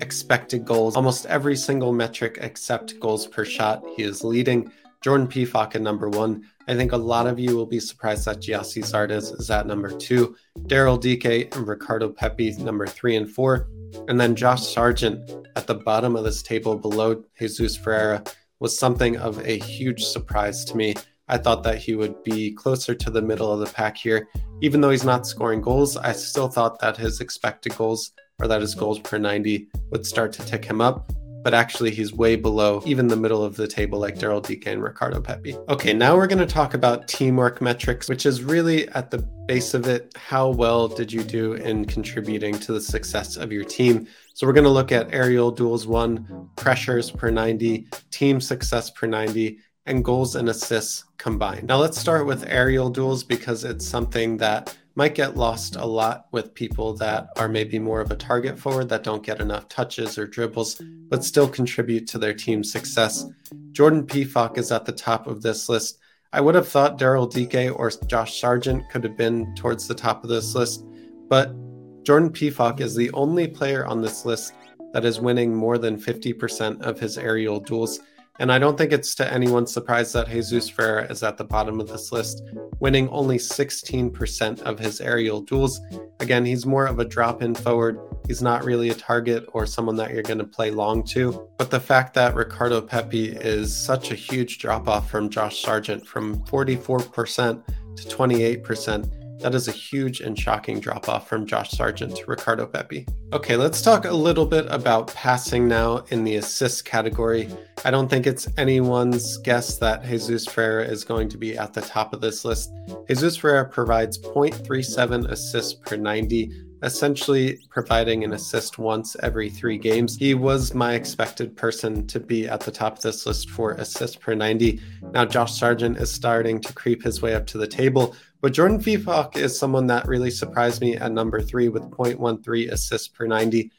expected 0.00 0.64
goals, 0.64 0.96
almost 0.96 1.26
every 1.26 1.56
single 1.56 1.92
metric 1.92 2.38
except 2.40 2.98
goals 3.00 3.26
per 3.26 3.44
shot, 3.44 3.84
he 3.96 4.02
is 4.02 4.24
leading. 4.24 4.72
Jordan 5.02 5.26
Pefok 5.26 5.74
at 5.74 5.80
number 5.80 6.10
one. 6.10 6.44
I 6.68 6.74
think 6.74 6.92
a 6.92 6.96
lot 6.96 7.26
of 7.26 7.38
you 7.38 7.56
will 7.56 7.66
be 7.66 7.80
surprised 7.80 8.26
that 8.26 8.40
Gyasi 8.40 8.82
Zardes 8.82 9.38
is 9.40 9.50
at 9.50 9.66
number 9.66 9.90
two, 9.90 10.36
Daryl 10.60 11.00
Dike 11.00 11.54
and 11.56 11.66
Ricardo 11.66 12.10
Pepi 12.10 12.52
number 12.58 12.86
three 12.86 13.16
and 13.16 13.28
four, 13.28 13.68
and 14.08 14.20
then 14.20 14.36
Josh 14.36 14.66
Sargent 14.66 15.30
at 15.56 15.66
the 15.66 15.74
bottom 15.74 16.16
of 16.16 16.24
this 16.24 16.42
table 16.42 16.76
below 16.76 17.24
Jesus 17.38 17.76
Ferreira 17.76 18.22
was 18.60 18.78
something 18.78 19.16
of 19.16 19.44
a 19.46 19.58
huge 19.58 20.04
surprise 20.04 20.64
to 20.66 20.76
me. 20.76 20.94
I 21.28 21.38
thought 21.38 21.62
that 21.62 21.78
he 21.78 21.94
would 21.94 22.22
be 22.22 22.52
closer 22.52 22.94
to 22.94 23.10
the 23.10 23.22
middle 23.22 23.52
of 23.52 23.60
the 23.60 23.74
pack 23.74 23.96
here. 23.96 24.28
Even 24.60 24.80
though 24.80 24.90
he's 24.90 25.04
not 25.04 25.26
scoring 25.26 25.62
goals, 25.62 25.96
I 25.96 26.12
still 26.12 26.48
thought 26.48 26.78
that 26.80 26.96
his 26.96 27.20
expected 27.20 27.74
goals 27.76 28.12
or 28.40 28.48
that 28.48 28.60
his 28.60 28.74
goals 28.74 28.98
per 28.98 29.18
90 29.18 29.68
would 29.90 30.06
start 30.06 30.32
to 30.32 30.44
tick 30.44 30.64
him 30.64 30.80
up 30.80 31.10
but 31.42 31.54
actually 31.54 31.90
he's 31.90 32.12
way 32.12 32.36
below 32.36 32.82
even 32.84 33.08
the 33.08 33.16
middle 33.16 33.42
of 33.42 33.56
the 33.56 33.66
table 33.66 33.98
like 33.98 34.18
Daryl 34.18 34.46
Dike 34.46 34.64
and 34.66 34.82
Ricardo 34.82 35.20
Pepi. 35.20 35.56
Okay, 35.68 35.92
now 35.92 36.16
we're 36.16 36.26
going 36.26 36.38
to 36.38 36.46
talk 36.46 36.74
about 36.74 37.08
teamwork 37.08 37.60
metrics, 37.60 38.08
which 38.08 38.26
is 38.26 38.42
really 38.42 38.88
at 38.90 39.10
the 39.10 39.18
base 39.46 39.74
of 39.74 39.86
it, 39.86 40.12
how 40.16 40.48
well 40.48 40.86
did 40.88 41.12
you 41.12 41.22
do 41.22 41.54
in 41.54 41.84
contributing 41.84 42.58
to 42.60 42.72
the 42.72 42.80
success 42.80 43.36
of 43.36 43.52
your 43.52 43.64
team? 43.64 44.06
So 44.34 44.46
we're 44.46 44.52
going 44.52 44.64
to 44.64 44.70
look 44.70 44.92
at 44.92 45.12
aerial 45.12 45.50
duels 45.50 45.86
won, 45.86 46.48
pressures 46.56 47.10
per 47.10 47.30
90, 47.30 47.88
team 48.10 48.40
success 48.40 48.90
per 48.90 49.06
90, 49.06 49.58
and 49.86 50.04
goals 50.04 50.36
and 50.36 50.48
assists 50.48 51.04
combined. 51.16 51.66
Now 51.66 51.78
let's 51.78 51.98
start 51.98 52.26
with 52.26 52.44
aerial 52.46 52.90
duels 52.90 53.24
because 53.24 53.64
it's 53.64 53.86
something 53.86 54.36
that 54.36 54.76
might 55.00 55.14
get 55.14 55.34
lost 55.34 55.76
a 55.76 55.86
lot 55.86 56.26
with 56.30 56.52
people 56.52 56.92
that 56.92 57.30
are 57.38 57.48
maybe 57.48 57.78
more 57.78 58.02
of 58.02 58.10
a 58.10 58.16
target 58.16 58.58
forward 58.58 58.86
that 58.86 59.02
don't 59.02 59.22
get 59.24 59.40
enough 59.40 59.66
touches 59.66 60.18
or 60.18 60.26
dribbles, 60.26 60.78
but 61.08 61.24
still 61.24 61.48
contribute 61.48 62.06
to 62.06 62.18
their 62.18 62.34
team's 62.34 62.70
success. 62.70 63.24
Jordan 63.72 64.06
Pefok 64.06 64.58
is 64.58 64.70
at 64.70 64.84
the 64.84 64.92
top 64.92 65.26
of 65.26 65.40
this 65.40 65.70
list. 65.70 66.00
I 66.34 66.42
would 66.42 66.54
have 66.54 66.68
thought 66.68 66.98
Daryl 66.98 67.32
Dike 67.32 67.74
or 67.74 67.90
Josh 68.08 68.38
Sargent 68.38 68.90
could 68.90 69.02
have 69.02 69.16
been 69.16 69.54
towards 69.54 69.88
the 69.88 69.94
top 69.94 70.22
of 70.22 70.28
this 70.28 70.54
list, 70.54 70.84
but 71.30 71.54
Jordan 72.02 72.28
Pefok 72.28 72.80
is 72.80 72.94
the 72.94 73.10
only 73.12 73.48
player 73.48 73.86
on 73.86 74.02
this 74.02 74.26
list 74.26 74.52
that 74.92 75.06
is 75.06 75.18
winning 75.18 75.54
more 75.54 75.78
than 75.78 75.96
50% 75.96 76.82
of 76.82 77.00
his 77.00 77.16
aerial 77.16 77.58
duels. 77.58 78.00
And 78.40 78.50
I 78.50 78.58
don't 78.58 78.78
think 78.78 78.90
it's 78.90 79.14
to 79.16 79.30
anyone's 79.30 79.70
surprise 79.70 80.14
that 80.14 80.26
Jesus 80.26 80.66
Ferreira 80.66 81.04
is 81.10 81.22
at 81.22 81.36
the 81.36 81.44
bottom 81.44 81.78
of 81.78 81.88
this 81.88 82.10
list, 82.10 82.42
winning 82.80 83.06
only 83.10 83.36
16% 83.36 84.62
of 84.62 84.78
his 84.78 85.02
aerial 85.02 85.42
duels. 85.42 85.78
Again, 86.20 86.46
he's 86.46 86.64
more 86.64 86.86
of 86.86 86.98
a 87.00 87.04
drop 87.04 87.42
in 87.42 87.54
forward. 87.54 88.00
He's 88.26 88.40
not 88.40 88.64
really 88.64 88.88
a 88.88 88.94
target 88.94 89.44
or 89.52 89.66
someone 89.66 89.96
that 89.96 90.14
you're 90.14 90.22
going 90.22 90.38
to 90.38 90.44
play 90.44 90.70
long 90.70 91.04
to. 91.08 91.50
But 91.58 91.70
the 91.70 91.80
fact 91.80 92.14
that 92.14 92.34
Ricardo 92.34 92.80
Pepi 92.80 93.32
is 93.32 93.76
such 93.76 94.10
a 94.10 94.14
huge 94.14 94.56
drop 94.56 94.88
off 94.88 95.10
from 95.10 95.28
Josh 95.28 95.60
Sargent 95.60 96.06
from 96.06 96.42
44% 96.46 97.62
to 97.96 98.02
28% 98.04 99.19
that 99.40 99.54
is 99.54 99.68
a 99.68 99.72
huge 99.72 100.20
and 100.20 100.38
shocking 100.38 100.80
drop 100.80 101.08
off 101.08 101.28
from 101.28 101.46
Josh 101.46 101.70
Sargent 101.70 102.16
to 102.16 102.24
Ricardo 102.26 102.66
Pepi. 102.66 103.06
Okay, 103.32 103.56
let's 103.56 103.82
talk 103.82 104.04
a 104.04 104.12
little 104.12 104.46
bit 104.46 104.66
about 104.68 105.12
passing 105.14 105.66
now 105.66 106.04
in 106.08 106.24
the 106.24 106.36
assist 106.36 106.84
category. 106.84 107.48
I 107.84 107.90
don't 107.90 108.08
think 108.08 108.26
it's 108.26 108.48
anyone's 108.56 109.38
guess 109.38 109.78
that 109.78 110.04
Jesus 110.04 110.46
Ferreira 110.46 110.84
is 110.84 111.04
going 111.04 111.28
to 111.30 111.38
be 111.38 111.56
at 111.56 111.72
the 111.72 111.80
top 111.80 112.12
of 112.12 112.20
this 112.20 112.44
list. 112.44 112.72
Jesus 113.08 113.36
Ferreira 113.36 113.68
provides 113.68 114.18
0.37 114.18 115.30
assists 115.30 115.74
per 115.74 115.96
90 115.96 116.69
essentially 116.82 117.58
providing 117.68 118.24
an 118.24 118.32
assist 118.32 118.78
once 118.78 119.16
every 119.22 119.50
three 119.50 119.78
games. 119.78 120.16
He 120.16 120.34
was 120.34 120.74
my 120.74 120.94
expected 120.94 121.56
person 121.56 122.06
to 122.08 122.20
be 122.20 122.48
at 122.48 122.60
the 122.60 122.70
top 122.70 122.96
of 122.96 123.02
this 123.02 123.26
list 123.26 123.50
for 123.50 123.72
assists 123.72 124.16
per 124.16 124.34
90. 124.34 124.80
Now, 125.12 125.24
Josh 125.24 125.58
Sargent 125.58 125.98
is 125.98 126.10
starting 126.10 126.60
to 126.60 126.72
creep 126.72 127.02
his 127.02 127.20
way 127.20 127.34
up 127.34 127.46
to 127.48 127.58
the 127.58 127.66
table, 127.66 128.14
but 128.40 128.52
Jordan 128.52 128.78
Pefok 128.78 129.36
is 129.36 129.58
someone 129.58 129.86
that 129.88 130.06
really 130.06 130.30
surprised 130.30 130.80
me 130.80 130.96
at 130.96 131.12
number 131.12 131.40
three 131.40 131.68
with 131.68 131.82
0.13 131.90 132.70
assists 132.70 133.08
per 133.08 133.26
90. 133.26 133.70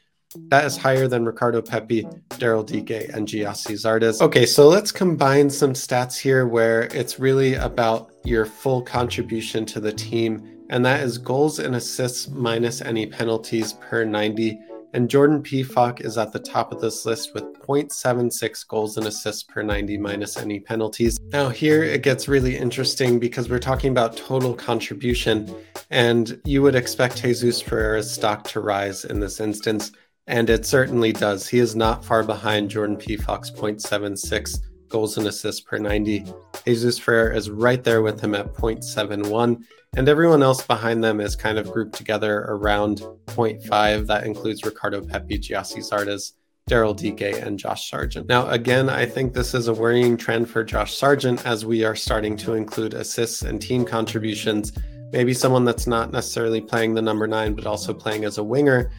That 0.48 0.64
is 0.64 0.76
higher 0.76 1.08
than 1.08 1.26
Ricardo 1.26 1.60
Pepi, 1.60 2.04
Daryl 2.30 2.64
Dike, 2.64 3.10
and 3.12 3.28
Gyasi 3.28 3.74
Zardes. 3.74 4.22
Okay, 4.22 4.46
so 4.46 4.66
let's 4.66 4.90
combine 4.90 5.50
some 5.50 5.74
stats 5.74 6.18
here 6.18 6.46
where 6.46 6.84
it's 6.84 7.18
really 7.18 7.54
about 7.54 8.12
your 8.24 8.46
full 8.46 8.80
contribution 8.80 9.66
to 9.66 9.80
the 9.80 9.92
team 9.92 10.61
and 10.72 10.86
that 10.86 11.02
is 11.02 11.18
goals 11.18 11.58
and 11.58 11.76
assists 11.76 12.28
minus 12.30 12.80
any 12.80 13.04
penalties 13.06 13.74
per 13.74 14.04
90. 14.06 14.58
And 14.94 15.08
Jordan 15.08 15.42
Pefok 15.42 16.02
is 16.02 16.16
at 16.16 16.32
the 16.32 16.38
top 16.38 16.72
of 16.72 16.80
this 16.80 17.04
list 17.04 17.34
with 17.34 17.44
0.76 17.60 18.66
goals 18.68 18.96
and 18.96 19.06
assists 19.06 19.42
per 19.42 19.62
90 19.62 19.98
minus 19.98 20.38
any 20.38 20.60
penalties. 20.60 21.20
Now, 21.30 21.50
here 21.50 21.82
it 21.82 22.02
gets 22.02 22.26
really 22.26 22.56
interesting 22.56 23.18
because 23.18 23.50
we're 23.50 23.58
talking 23.58 23.90
about 23.90 24.16
total 24.16 24.54
contribution, 24.54 25.54
and 25.90 26.40
you 26.46 26.62
would 26.62 26.74
expect 26.74 27.20
Jesus 27.20 27.60
Ferreira's 27.60 28.10
stock 28.10 28.44
to 28.48 28.60
rise 28.60 29.04
in 29.04 29.20
this 29.20 29.40
instance, 29.40 29.92
and 30.26 30.48
it 30.48 30.64
certainly 30.64 31.12
does. 31.12 31.46
He 31.46 31.58
is 31.58 31.76
not 31.76 32.02
far 32.02 32.22
behind 32.22 32.70
Jordan 32.70 32.96
Pefok's 32.96 33.50
0.76 33.50 34.58
goals 34.88 35.18
and 35.18 35.26
assists 35.26 35.60
per 35.60 35.76
90. 35.76 36.24
Jesus 36.64 36.98
Ferreira 36.98 37.36
is 37.36 37.50
right 37.50 37.84
there 37.84 38.00
with 38.00 38.22
him 38.22 38.34
at 38.34 38.54
0.71 38.54 39.62
and 39.94 40.08
everyone 40.08 40.42
else 40.42 40.66
behind 40.66 41.04
them 41.04 41.20
is 41.20 41.36
kind 41.36 41.58
of 41.58 41.70
grouped 41.70 41.94
together 41.94 42.46
around 42.48 43.00
0.5. 43.26 44.06
That 44.06 44.24
includes 44.24 44.64
Ricardo 44.64 45.02
Pepi, 45.02 45.38
Gyasi 45.38 45.80
Zardes, 45.80 46.32
Daryl 46.70 46.96
Dike, 46.96 47.44
and 47.44 47.58
Josh 47.58 47.90
Sargent. 47.90 48.26
Now, 48.26 48.48
again, 48.48 48.88
I 48.88 49.04
think 49.04 49.34
this 49.34 49.52
is 49.52 49.68
a 49.68 49.74
worrying 49.74 50.16
trend 50.16 50.48
for 50.48 50.64
Josh 50.64 50.96
Sargent 50.96 51.44
as 51.44 51.66
we 51.66 51.84
are 51.84 51.94
starting 51.94 52.38
to 52.38 52.54
include 52.54 52.94
assists 52.94 53.42
and 53.42 53.60
team 53.60 53.84
contributions. 53.84 54.72
Maybe 55.12 55.34
someone 55.34 55.64
that's 55.64 55.86
not 55.86 56.10
necessarily 56.10 56.60
playing 56.60 56.94
the 56.94 57.02
number 57.02 57.26
nine, 57.26 57.54
but 57.54 57.66
also 57.66 57.92
playing 57.92 58.24
as 58.24 58.38
a 58.38 58.42
winger 58.42 58.90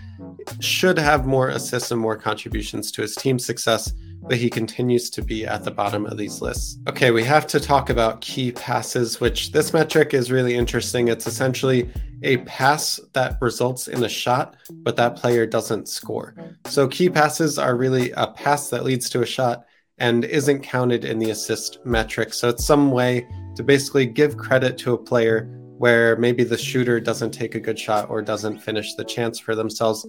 should 0.59 0.97
have 0.97 1.25
more 1.25 1.49
assists 1.49 1.91
and 1.91 1.99
more 1.99 2.15
contributions 2.15 2.91
to 2.91 3.01
his 3.01 3.15
team's 3.15 3.45
success 3.45 3.93
but 4.27 4.37
he 4.37 4.49
continues 4.49 5.09
to 5.09 5.21
be 5.21 5.45
at 5.45 5.63
the 5.63 5.71
bottom 5.71 6.05
of 6.05 6.17
these 6.17 6.41
lists. 6.41 6.77
Okay, 6.87 7.11
we 7.11 7.23
have 7.23 7.45
to 7.47 7.59
talk 7.59 7.89
about 7.89 8.21
key 8.21 8.51
passes, 8.51 9.19
which 9.19 9.51
this 9.51 9.73
metric 9.73 10.13
is 10.13 10.31
really 10.31 10.55
interesting. 10.55 11.09
It's 11.09 11.27
essentially 11.27 11.89
a 12.23 12.37
pass 12.37 12.99
that 13.13 13.37
results 13.41 13.87
in 13.87 14.03
a 14.03 14.09
shot, 14.09 14.55
but 14.69 14.95
that 14.95 15.17
player 15.17 15.45
doesn't 15.45 15.89
score. 15.89 16.35
So 16.67 16.87
key 16.87 17.09
passes 17.09 17.59
are 17.59 17.75
really 17.75 18.11
a 18.11 18.27
pass 18.27 18.69
that 18.69 18.85
leads 18.85 19.09
to 19.11 19.21
a 19.21 19.25
shot 19.25 19.65
and 19.97 20.23
isn't 20.25 20.61
counted 20.61 21.05
in 21.05 21.19
the 21.19 21.29
assist 21.29 21.85
metric. 21.85 22.33
So 22.33 22.49
it's 22.49 22.65
some 22.65 22.91
way 22.91 23.27
to 23.55 23.63
basically 23.63 24.05
give 24.05 24.37
credit 24.37 24.77
to 24.79 24.93
a 24.93 24.97
player 24.97 25.49
where 25.77 26.15
maybe 26.17 26.43
the 26.43 26.57
shooter 26.57 26.99
doesn't 26.99 27.31
take 27.31 27.55
a 27.55 27.59
good 27.59 27.77
shot 27.77 28.09
or 28.09 28.21
doesn't 28.21 28.59
finish 28.59 28.93
the 28.95 29.03
chance 29.03 29.39
for 29.39 29.55
themselves. 29.55 30.05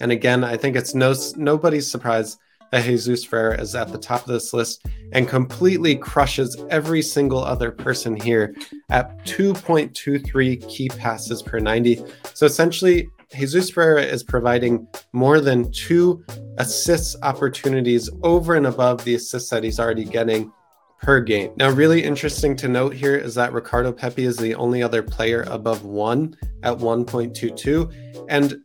And 0.00 0.12
again, 0.12 0.44
I 0.44 0.56
think 0.56 0.76
it's 0.76 0.94
no 0.94 1.14
nobody's 1.36 1.90
surprise 1.90 2.38
that 2.70 2.84
Jesus 2.84 3.24
Ferreira 3.24 3.60
is 3.60 3.74
at 3.74 3.90
the 3.90 3.98
top 3.98 4.22
of 4.22 4.28
this 4.28 4.52
list 4.52 4.84
and 5.12 5.26
completely 5.26 5.96
crushes 5.96 6.56
every 6.70 7.02
single 7.02 7.42
other 7.42 7.70
person 7.70 8.14
here 8.14 8.54
at 8.90 9.24
2.23 9.24 10.68
key 10.68 10.88
passes 10.88 11.42
per 11.42 11.58
90. 11.58 12.04
So 12.34 12.46
essentially, 12.46 13.08
Jesus 13.34 13.70
Ferreira 13.70 14.02
is 14.02 14.22
providing 14.22 14.86
more 15.12 15.40
than 15.40 15.70
two 15.72 16.24
assists 16.58 17.16
opportunities 17.22 18.08
over 18.22 18.54
and 18.54 18.66
above 18.66 19.04
the 19.04 19.14
assists 19.14 19.50
that 19.50 19.64
he's 19.64 19.78
already 19.78 20.04
getting 20.04 20.52
per 21.00 21.20
game. 21.20 21.52
Now, 21.56 21.70
really 21.70 22.02
interesting 22.02 22.56
to 22.56 22.68
note 22.68 22.92
here 22.92 23.16
is 23.16 23.34
that 23.36 23.52
Ricardo 23.52 23.92
Pepi 23.92 24.24
is 24.24 24.36
the 24.36 24.54
only 24.54 24.82
other 24.82 25.02
player 25.02 25.44
above 25.48 25.84
one 25.84 26.36
at 26.62 26.76
1.22. 26.76 28.26
And 28.28 28.60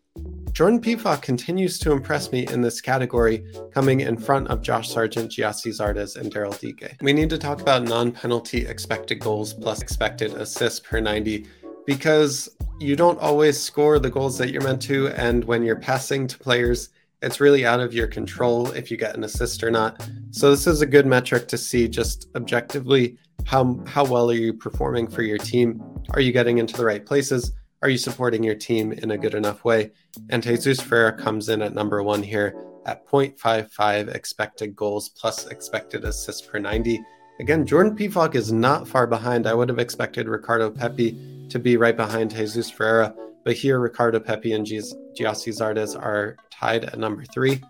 Jordan 0.53 0.79
Pefok 0.79 1.23
continues 1.23 1.79
to 1.79 1.91
impress 1.91 2.31
me 2.31 2.45
in 2.47 2.61
this 2.61 2.79
category, 2.79 3.43
coming 3.73 4.01
in 4.01 4.15
front 4.17 4.47
of 4.49 4.61
Josh 4.61 4.89
Sargent, 4.89 5.31
Gyasi 5.31 5.71
Zardes, 5.71 6.15
and 6.15 6.31
Daryl 6.31 6.59
Dike. 6.59 6.95
We 7.01 7.11
need 7.11 7.31
to 7.31 7.39
talk 7.39 7.59
about 7.59 7.83
non 7.83 8.11
penalty 8.11 8.67
expected 8.67 9.19
goals 9.19 9.53
plus 9.53 9.81
expected 9.81 10.33
assists 10.33 10.79
per 10.79 10.99
90 10.99 11.47
because 11.87 12.49
you 12.79 12.95
don't 12.95 13.19
always 13.19 13.59
score 13.59 13.97
the 13.97 14.11
goals 14.11 14.37
that 14.37 14.51
you're 14.51 14.61
meant 14.61 14.81
to. 14.83 15.07
And 15.09 15.43
when 15.45 15.63
you're 15.63 15.75
passing 15.75 16.27
to 16.27 16.37
players, 16.37 16.89
it's 17.23 17.39
really 17.39 17.65
out 17.65 17.79
of 17.79 17.93
your 17.93 18.07
control 18.07 18.69
if 18.71 18.91
you 18.91 18.97
get 18.97 19.15
an 19.15 19.23
assist 19.23 19.63
or 19.63 19.71
not. 19.71 20.07
So 20.31 20.51
this 20.51 20.67
is 20.67 20.81
a 20.81 20.85
good 20.85 21.05
metric 21.05 21.47
to 21.47 21.57
see 21.57 21.87
just 21.87 22.27
objectively 22.35 23.17
how 23.45 23.79
how 23.85 24.05
well 24.05 24.29
are 24.29 24.35
you 24.35 24.53
performing 24.53 25.07
for 25.07 25.21
your 25.21 25.37
team? 25.37 25.81
Are 26.11 26.21
you 26.21 26.31
getting 26.31 26.57
into 26.57 26.75
the 26.75 26.85
right 26.85 27.05
places? 27.05 27.51
Are 27.81 27.89
you 27.89 27.97
supporting 27.97 28.43
your 28.43 28.55
team 28.55 28.93
in 28.93 29.11
a 29.11 29.17
good 29.17 29.33
enough 29.33 29.65
way? 29.65 29.91
And 30.29 30.41
Jesus 30.41 30.79
Ferreira 30.79 31.13
comes 31.13 31.49
in 31.49 31.61
at 31.61 31.73
number 31.73 32.01
one 32.01 32.23
here 32.23 32.55
at 32.85 33.05
0.55 33.07 34.13
expected 34.13 34.75
goals 34.75 35.09
plus 35.09 35.47
expected 35.47 36.05
assists 36.05 36.45
per 36.45 36.59
90. 36.59 37.03
Again, 37.39 37.65
Jordan 37.65 37.97
Pefok 37.97 38.35
is 38.35 38.51
not 38.51 38.87
far 38.87 39.07
behind. 39.07 39.47
I 39.47 39.53
would 39.53 39.69
have 39.69 39.79
expected 39.79 40.27
Ricardo 40.27 40.69
Pepi 40.69 41.47
to 41.49 41.59
be 41.59 41.77
right 41.77 41.97
behind 41.97 42.31
Jesus 42.31 42.69
Ferreira, 42.69 43.13
but 43.43 43.55
here 43.55 43.79
Ricardo 43.79 44.19
Pepi 44.19 44.53
and 44.53 44.65
Gyasi 44.65 45.51
Zardes 45.51 45.99
are 45.99 46.37
tied 46.59 46.85
at 46.85 46.99
number 46.99 47.23
three. 47.25 47.61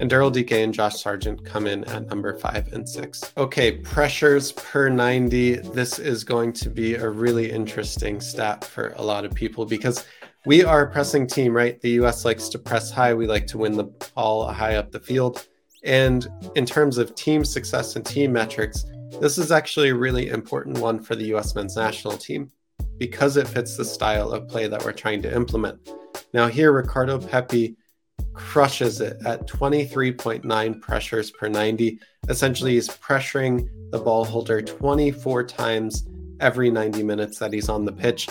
And 0.00 0.10
Daryl 0.10 0.32
Dike 0.32 0.52
and 0.52 0.72
Josh 0.72 1.00
Sargent 1.02 1.44
come 1.44 1.66
in 1.66 1.84
at 1.84 2.08
number 2.08 2.36
five 2.38 2.72
and 2.72 2.88
six. 2.88 3.32
Okay, 3.36 3.72
pressures 3.78 4.52
per 4.52 4.88
90. 4.88 5.56
This 5.56 5.98
is 5.98 6.24
going 6.24 6.52
to 6.54 6.70
be 6.70 6.94
a 6.94 7.08
really 7.08 7.50
interesting 7.50 8.20
stat 8.20 8.64
for 8.64 8.94
a 8.96 9.02
lot 9.02 9.24
of 9.24 9.34
people 9.34 9.64
because 9.66 10.04
we 10.44 10.64
are 10.64 10.82
a 10.82 10.90
pressing 10.90 11.26
team, 11.26 11.54
right? 11.54 11.80
The 11.80 11.90
US 12.02 12.24
likes 12.24 12.48
to 12.50 12.58
press 12.58 12.90
high. 12.90 13.14
We 13.14 13.26
like 13.26 13.46
to 13.48 13.58
win 13.58 13.76
the 13.76 13.84
ball 14.14 14.48
high 14.48 14.76
up 14.76 14.90
the 14.90 15.00
field. 15.00 15.46
And 15.84 16.26
in 16.56 16.66
terms 16.66 16.98
of 16.98 17.14
team 17.14 17.44
success 17.44 17.96
and 17.96 18.04
team 18.04 18.32
metrics, 18.32 18.84
this 19.20 19.38
is 19.38 19.52
actually 19.52 19.90
a 19.90 19.94
really 19.94 20.30
important 20.30 20.78
one 20.78 21.00
for 21.00 21.14
the 21.14 21.34
US 21.34 21.54
men's 21.54 21.76
national 21.76 22.16
team 22.16 22.50
because 22.98 23.36
it 23.36 23.46
fits 23.46 23.76
the 23.76 23.84
style 23.84 24.32
of 24.32 24.48
play 24.48 24.66
that 24.66 24.84
we're 24.84 24.92
trying 24.92 25.22
to 25.22 25.34
implement. 25.34 25.90
Now, 26.32 26.48
here, 26.48 26.72
Ricardo 26.72 27.18
Pepi 27.18 27.76
crushes 28.34 29.00
it 29.00 29.18
at 29.24 29.46
23.9 29.48 30.80
pressures 30.80 31.30
per 31.30 31.48
90. 31.48 31.98
Essentially, 32.28 32.74
he's 32.74 32.88
pressuring 32.88 33.68
the 33.90 33.98
ball 33.98 34.24
holder 34.24 34.62
24 34.62 35.44
times 35.44 36.06
every 36.40 36.70
90 36.70 37.02
minutes 37.02 37.38
that 37.38 37.52
he's 37.52 37.68
on 37.68 37.84
the 37.84 37.92
pitch. 37.92 38.28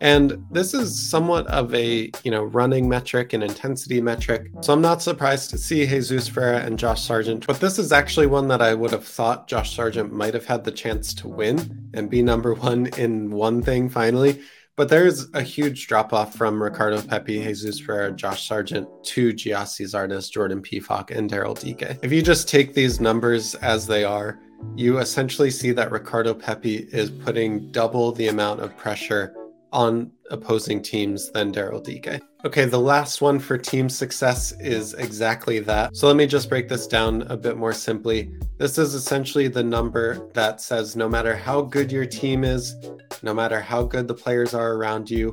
And 0.00 0.46
this 0.50 0.74
is 0.74 1.10
somewhat 1.10 1.46
of 1.48 1.74
a, 1.74 2.10
you 2.22 2.30
know, 2.30 2.44
running 2.44 2.88
metric 2.88 3.32
and 3.32 3.42
intensity 3.42 4.00
metric. 4.00 4.48
So 4.60 4.72
I'm 4.72 4.80
not 4.80 5.02
surprised 5.02 5.50
to 5.50 5.58
see 5.58 5.86
Jesus 5.86 6.28
Ferreira 6.28 6.60
and 6.60 6.78
Josh 6.78 7.02
Sargent, 7.02 7.46
but 7.46 7.58
this 7.58 7.80
is 7.80 7.90
actually 7.90 8.26
one 8.26 8.46
that 8.48 8.62
I 8.62 8.74
would 8.74 8.92
have 8.92 9.04
thought 9.04 9.48
Josh 9.48 9.74
Sargent 9.74 10.12
might 10.12 10.34
have 10.34 10.46
had 10.46 10.62
the 10.62 10.70
chance 10.70 11.12
to 11.14 11.28
win 11.28 11.90
and 11.94 12.08
be 12.08 12.22
number 12.22 12.54
one 12.54 12.86
in 12.96 13.30
one 13.30 13.60
thing 13.60 13.88
finally. 13.88 14.40
But 14.78 14.88
there's 14.88 15.26
a 15.34 15.42
huge 15.42 15.88
drop 15.88 16.12
off 16.12 16.36
from 16.36 16.62
Ricardo 16.62 17.02
Pepi, 17.02 17.42
Jesus 17.42 17.80
Ferreira, 17.80 18.12
Josh 18.12 18.46
Sargent 18.46 18.88
to 19.06 19.32
Gyasi 19.32 19.84
Zardes, 19.84 20.30
Jordan 20.30 20.62
Pefok, 20.62 21.10
and 21.10 21.28
Daryl 21.28 21.58
Dike. 21.60 21.98
If 22.00 22.12
you 22.12 22.22
just 22.22 22.48
take 22.48 22.74
these 22.74 23.00
numbers 23.00 23.56
as 23.56 23.88
they 23.88 24.04
are, 24.04 24.38
you 24.76 24.98
essentially 24.98 25.50
see 25.50 25.72
that 25.72 25.90
Ricardo 25.90 26.32
Pepi 26.32 26.88
is 26.92 27.10
putting 27.10 27.72
double 27.72 28.12
the 28.12 28.28
amount 28.28 28.60
of 28.60 28.76
pressure 28.76 29.34
on 29.72 30.10
opposing 30.30 30.82
teams 30.82 31.30
than 31.32 31.52
Daryl 31.52 31.82
Dike. 31.82 32.22
Okay, 32.44 32.64
the 32.64 32.78
last 32.78 33.20
one 33.20 33.38
for 33.38 33.58
team 33.58 33.88
success 33.88 34.52
is 34.60 34.94
exactly 34.94 35.58
that. 35.60 35.96
So 35.96 36.06
let 36.06 36.16
me 36.16 36.26
just 36.26 36.48
break 36.48 36.68
this 36.68 36.86
down 36.86 37.22
a 37.22 37.36
bit 37.36 37.56
more 37.56 37.72
simply. 37.72 38.30
This 38.58 38.78
is 38.78 38.94
essentially 38.94 39.48
the 39.48 39.62
number 39.62 40.28
that 40.34 40.60
says 40.60 40.94
no 40.94 41.08
matter 41.08 41.34
how 41.36 41.62
good 41.62 41.90
your 41.90 42.06
team 42.06 42.44
is, 42.44 42.76
no 43.22 43.34
matter 43.34 43.60
how 43.60 43.82
good 43.82 44.06
the 44.06 44.14
players 44.14 44.54
are 44.54 44.74
around 44.74 45.10
you, 45.10 45.30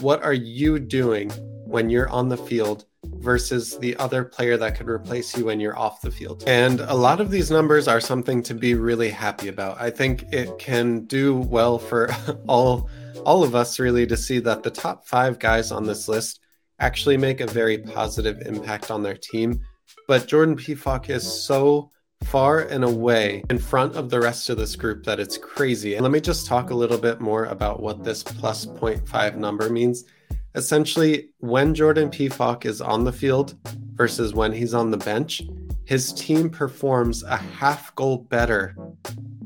what 0.00 0.22
are 0.22 0.34
you 0.34 0.78
doing 0.78 1.30
when 1.64 1.88
you're 1.88 2.10
on 2.10 2.28
the 2.28 2.36
field 2.36 2.84
versus 3.22 3.78
the 3.78 3.96
other 3.96 4.24
player 4.24 4.56
that 4.56 4.76
could 4.76 4.88
replace 4.88 5.36
you 5.36 5.46
when 5.46 5.60
you're 5.60 5.78
off 5.78 6.00
the 6.00 6.10
field. 6.10 6.44
And 6.46 6.80
a 6.80 6.94
lot 6.94 7.20
of 7.20 7.30
these 7.30 7.50
numbers 7.50 7.88
are 7.88 8.00
something 8.00 8.42
to 8.44 8.54
be 8.54 8.74
really 8.74 9.10
happy 9.10 9.48
about. 9.48 9.80
I 9.80 9.90
think 9.90 10.24
it 10.32 10.58
can 10.58 11.04
do 11.06 11.36
well 11.36 11.78
for 11.78 12.10
all 12.48 12.90
all 13.24 13.44
of 13.44 13.54
us 13.54 13.78
really 13.78 14.06
to 14.06 14.16
see 14.16 14.40
that 14.40 14.64
the 14.64 14.70
top 14.70 15.06
5 15.06 15.38
guys 15.38 15.70
on 15.70 15.84
this 15.84 16.08
list 16.08 16.40
actually 16.80 17.16
make 17.16 17.40
a 17.40 17.46
very 17.46 17.78
positive 17.78 18.40
impact 18.46 18.90
on 18.90 19.02
their 19.02 19.16
team. 19.16 19.60
But 20.08 20.26
Jordan 20.26 20.56
Pefok 20.56 21.08
is 21.08 21.22
so 21.44 21.92
far 22.24 22.60
and 22.60 22.84
away 22.84 23.44
in 23.50 23.58
front 23.58 23.96
of 23.96 24.10
the 24.10 24.20
rest 24.20 24.48
of 24.50 24.56
this 24.56 24.76
group 24.76 25.04
that 25.04 25.20
it's 25.20 25.38
crazy. 25.38 25.94
And 25.94 26.02
let 26.02 26.12
me 26.12 26.20
just 26.20 26.46
talk 26.46 26.70
a 26.70 26.74
little 26.74 26.98
bit 26.98 27.20
more 27.20 27.44
about 27.46 27.80
what 27.80 28.04
this 28.04 28.22
plus 28.22 28.66
0.5 28.66 29.36
number 29.36 29.70
means. 29.70 30.04
Essentially, 30.54 31.30
when 31.38 31.74
Jordan 31.74 32.10
Pefok 32.10 32.66
is 32.66 32.80
on 32.80 33.04
the 33.04 33.12
field 33.12 33.54
versus 33.94 34.34
when 34.34 34.52
he's 34.52 34.74
on 34.74 34.90
the 34.90 34.98
bench, 34.98 35.42
his 35.84 36.12
team 36.12 36.50
performs 36.50 37.22
a 37.22 37.36
half 37.36 37.94
goal 37.94 38.18
better 38.18 38.76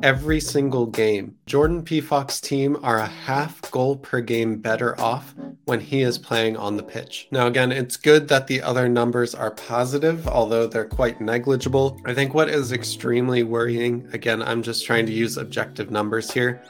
every 0.02 0.40
single 0.40 0.86
game. 0.86 1.34
Jordan 1.46 1.82
Pefok's 1.82 2.40
team 2.40 2.76
are 2.82 2.98
a 2.98 3.06
half 3.06 3.70
goal 3.70 3.96
per 3.96 4.20
game 4.20 4.56
better 4.56 4.98
off 5.00 5.34
when 5.64 5.80
he 5.80 6.02
is 6.02 6.18
playing 6.18 6.56
on 6.56 6.76
the 6.76 6.82
pitch. 6.82 7.28
Now, 7.30 7.46
again, 7.46 7.72
it's 7.72 7.96
good 7.96 8.28
that 8.28 8.46
the 8.46 8.60
other 8.62 8.88
numbers 8.88 9.34
are 9.34 9.52
positive, 9.52 10.26
although 10.28 10.66
they're 10.66 10.84
quite 10.84 11.20
negligible. 11.20 12.00
I 12.04 12.14
think 12.14 12.34
what 12.34 12.48
is 12.48 12.72
extremely 12.72 13.42
worrying, 13.42 14.08
again, 14.12 14.42
I'm 14.42 14.62
just 14.62 14.84
trying 14.84 15.06
to 15.06 15.12
use 15.12 15.36
objective 15.36 15.90
numbers 15.90 16.30
here. 16.30 16.62